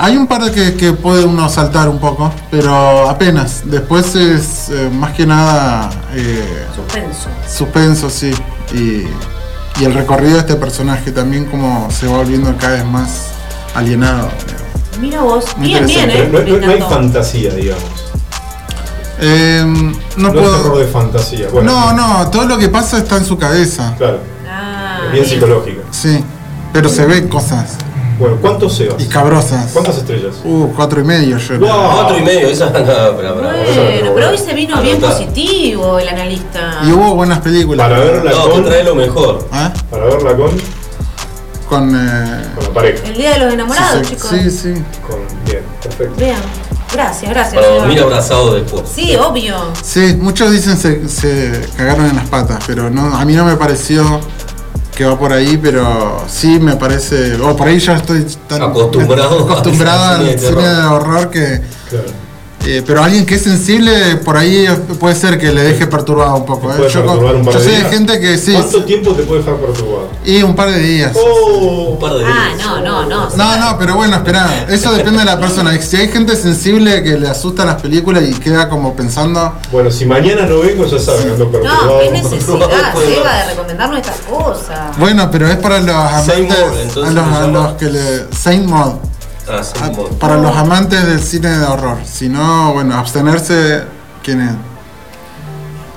[0.00, 3.62] Hay un par de que, que puede uno saltar un poco, pero apenas.
[3.64, 7.28] Después es eh, más que nada eh, Suspenso.
[7.52, 8.30] suspenso, sí.
[8.72, 9.06] Y,
[9.80, 13.08] y el recorrido de este personaje también como se va volviendo cada vez más
[13.74, 14.28] alienado.
[15.00, 15.44] Mira vos.
[15.56, 15.88] Muy Bien.
[15.90, 16.28] ¿eh?
[16.32, 17.84] No, Me no- no hay fantasía, digamos.
[19.20, 20.56] Eh, no, No, es puedo...
[20.62, 21.48] terror de fantasía.
[21.52, 21.92] Bueno, no,
[22.24, 23.94] no, todo lo que pasa está en su cabeza.
[23.98, 24.20] Claro.
[24.48, 25.82] Ah, Es bien psicológica.
[25.90, 26.22] Sí,
[26.72, 27.76] pero se ve cosas.
[28.18, 29.00] Bueno, ¿cuántos Sebas?
[29.02, 29.70] Y cabrosas.
[29.72, 30.34] ¿Cuántas estrellas?
[30.44, 31.58] Uh, cuatro y medio yo.
[31.60, 36.08] Cuatro y medio, esa no, pero, pero, Bueno, pero hoy se vino bien positivo el
[36.08, 36.80] analista.
[36.84, 37.88] Y hubo buenas películas.
[37.88, 38.64] Para verla No, con.
[38.64, 39.48] trae lo mejor.
[39.52, 39.72] ¿Ah?
[39.90, 40.50] Para verla con.
[41.68, 43.06] Con, eh, Con la pareja.
[43.06, 44.30] El día de los enamorados, sí, chicos.
[44.30, 44.74] sí, sí.
[45.06, 45.18] Con.
[45.44, 46.14] Bien, perfecto.
[46.18, 46.40] Vean.
[46.92, 47.54] Gracias, gracias.
[47.62, 48.82] Para dormir abrazado después.
[48.92, 49.54] Sí, obvio.
[49.82, 53.56] Sí, muchos dicen se, se cagaron en las patas, pero no, a mí no me
[53.56, 54.20] pareció
[54.98, 59.44] que va por ahí, pero sí me parece, o por ahí ya estoy tan Acostumbrado
[59.44, 62.27] acostumbrado al cine de horror que, Claro.
[62.70, 64.66] Eh, pero alguien que es sensible por ahí
[65.00, 66.70] puede ser que le deje perturbado un poco.
[66.70, 66.76] ¿eh?
[66.92, 69.40] Yo, perturbar un par yo de sé de gente que sí, ¿Cuánto tiempo te puede
[69.40, 70.08] dejar perturbado?
[70.24, 71.12] y un par de días.
[71.16, 72.66] Oh, Un par de Ah, días.
[72.66, 73.28] no, no, no.
[73.36, 75.76] No, no, pero bueno, espera, eso depende de la persona.
[75.80, 80.04] Si hay gente sensible que le asustan las películas y queda como pensando, Bueno, si
[80.04, 81.86] mañana no vengo, ya saben, ando perturbado.
[81.86, 84.98] No, qué necesidad, Seba, de recomendarnos estas cosas.
[84.98, 88.00] bueno, pero es para los amantes, a los, a los que le
[88.36, 88.94] Saint Maud.
[89.50, 89.62] Ah.
[90.18, 91.98] Para los amantes del cine de horror.
[92.04, 93.82] Si no, bueno, abstenerse.
[94.22, 94.52] ¿Quién es?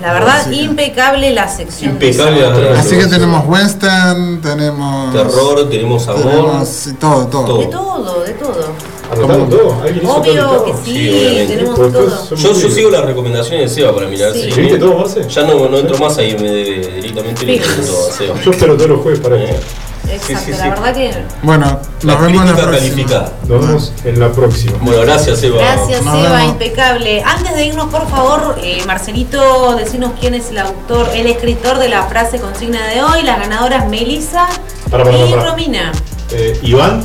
[0.01, 1.91] La verdad, impecable la sección.
[1.91, 5.13] Impecable la Así que tenemos western, tenemos.
[5.13, 6.23] Terror, tenemos amor.
[6.23, 7.57] Tenemos todo, todo.
[7.59, 8.73] De todo, de todo.
[9.11, 9.81] ¿Anotaron todo?
[9.83, 12.35] ¿Alguien hizo todo el Obvio que sí, tenemos todo.
[12.35, 14.33] Yo, sigo las recomendaciones de Seba para mirar.
[14.33, 14.49] Sí.
[14.55, 15.27] ¿Viste todo, Marce?
[15.27, 18.41] Ya no, no entro más ahí, me directamente le pregunto a Seba.
[18.41, 19.80] Yo espero todos los jueves para Eh, que.
[20.11, 20.59] Exacto, sí, sí.
[20.59, 21.23] la verdad que.
[21.43, 22.71] Bueno, La nos vemos en la próxima.
[22.71, 23.33] calificada.
[23.47, 24.77] Nos vemos en la próxima.
[24.81, 25.57] Bueno, gracias Seba.
[25.57, 26.43] Gracias, Nos vemos.
[26.43, 27.23] impecable.
[27.23, 31.89] Antes de irnos, por favor, eh, Marcelito, decinos quién es el autor, el escritor de
[31.89, 33.23] la frase consigna de hoy.
[33.23, 34.47] Las ganadoras Melissa
[34.89, 35.49] Para, para, y para.
[35.51, 35.91] Romina.
[36.31, 37.03] Eh, Iván,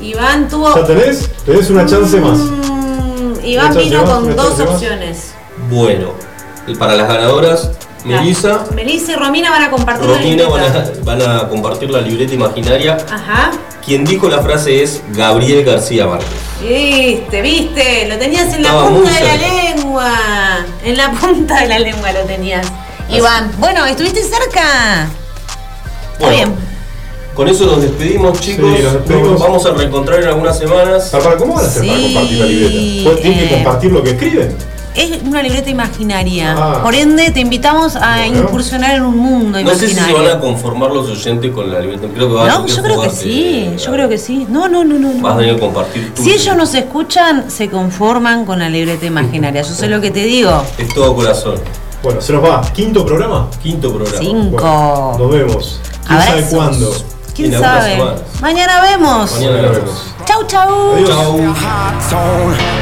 [0.00, 0.74] Iván tuvo.
[0.74, 1.28] ¿ya tenés?
[1.44, 2.38] Tenés una chance más.
[2.38, 4.68] Mm, Iván vino más, con dos más.
[4.68, 5.32] opciones.
[5.70, 6.08] Bueno,
[6.66, 7.70] y para las ganadoras,
[8.04, 10.92] Melissa, Melissa y Romina van a compartir la Romina van libreta.
[11.00, 12.96] a, van a compartir la libreta imaginaria.
[13.10, 13.50] Ajá.
[13.84, 16.28] Quien dijo la frase es Gabriel García Márquez.
[16.60, 20.12] Viste, viste, lo tenías en la punta de la lengua.
[20.84, 22.66] En la punta de la lengua lo tenías.
[23.08, 25.08] Iván, bueno, estuviste cerca.
[26.12, 26.54] Está Bueno, bien.
[27.34, 28.76] Con eso nos despedimos, chicos.
[28.76, 29.30] Sí, nos despedimos.
[29.32, 31.08] Nos vamos a reencontrar en algunas semanas.
[31.10, 33.10] Para, para, ¿Cómo van a hacer para compartir la libreta?
[33.10, 33.42] ¿Vos ¿Tienen eh.
[33.48, 34.56] que compartir lo que escriben?
[34.94, 36.54] Es una libreta imaginaria.
[36.58, 36.80] Ah.
[36.82, 38.40] Por ende, te invitamos a Bueno.
[38.40, 40.28] incursionar en un mundo No sé si se imaginario.
[40.28, 42.08] van a conformar los oyentes con la libreta.
[42.14, 43.68] Creo que van a no, tener yo creo que sí.
[43.72, 44.46] eh, Yo creo que sí.
[44.50, 45.12] No, no, no, no.
[45.14, 45.22] no.
[45.22, 49.06] Vas a tener que compartir tu Si ellos nos escuchan, se conforman con la libreta
[49.06, 49.62] imaginaria.
[49.62, 50.62] Yo sé lo que te digo.
[50.76, 51.54] Es todo corazón.
[52.02, 52.60] Bueno, se nos va.
[52.72, 53.48] ¿Quinto programa?
[53.62, 54.18] Quinto programa.
[54.18, 55.16] Cinco.
[55.18, 55.80] Nos vemos.
[56.06, 56.40] ¿Quién Abrazos.
[56.42, 56.92] sabe cuándo?
[57.34, 57.98] ¿Quién sabe?
[58.42, 59.32] Mañana vemos.
[59.32, 60.04] Mañana vemos.
[60.26, 60.92] Chau, chau.
[60.96, 61.10] Adiós.
[62.10, 62.81] Chau.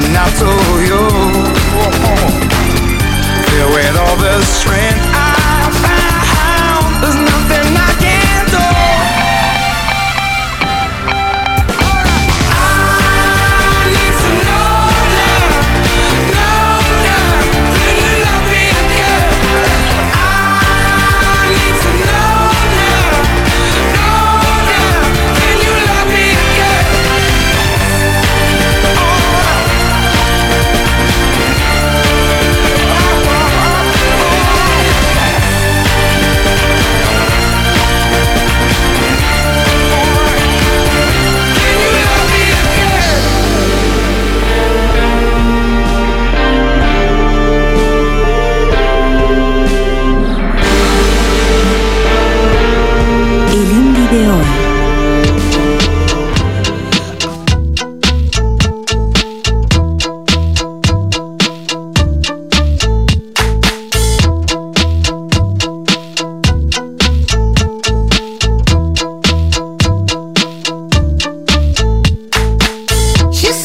[0.00, 0.46] Rising up to
[0.82, 0.98] you.
[3.50, 5.19] Filled with all the strength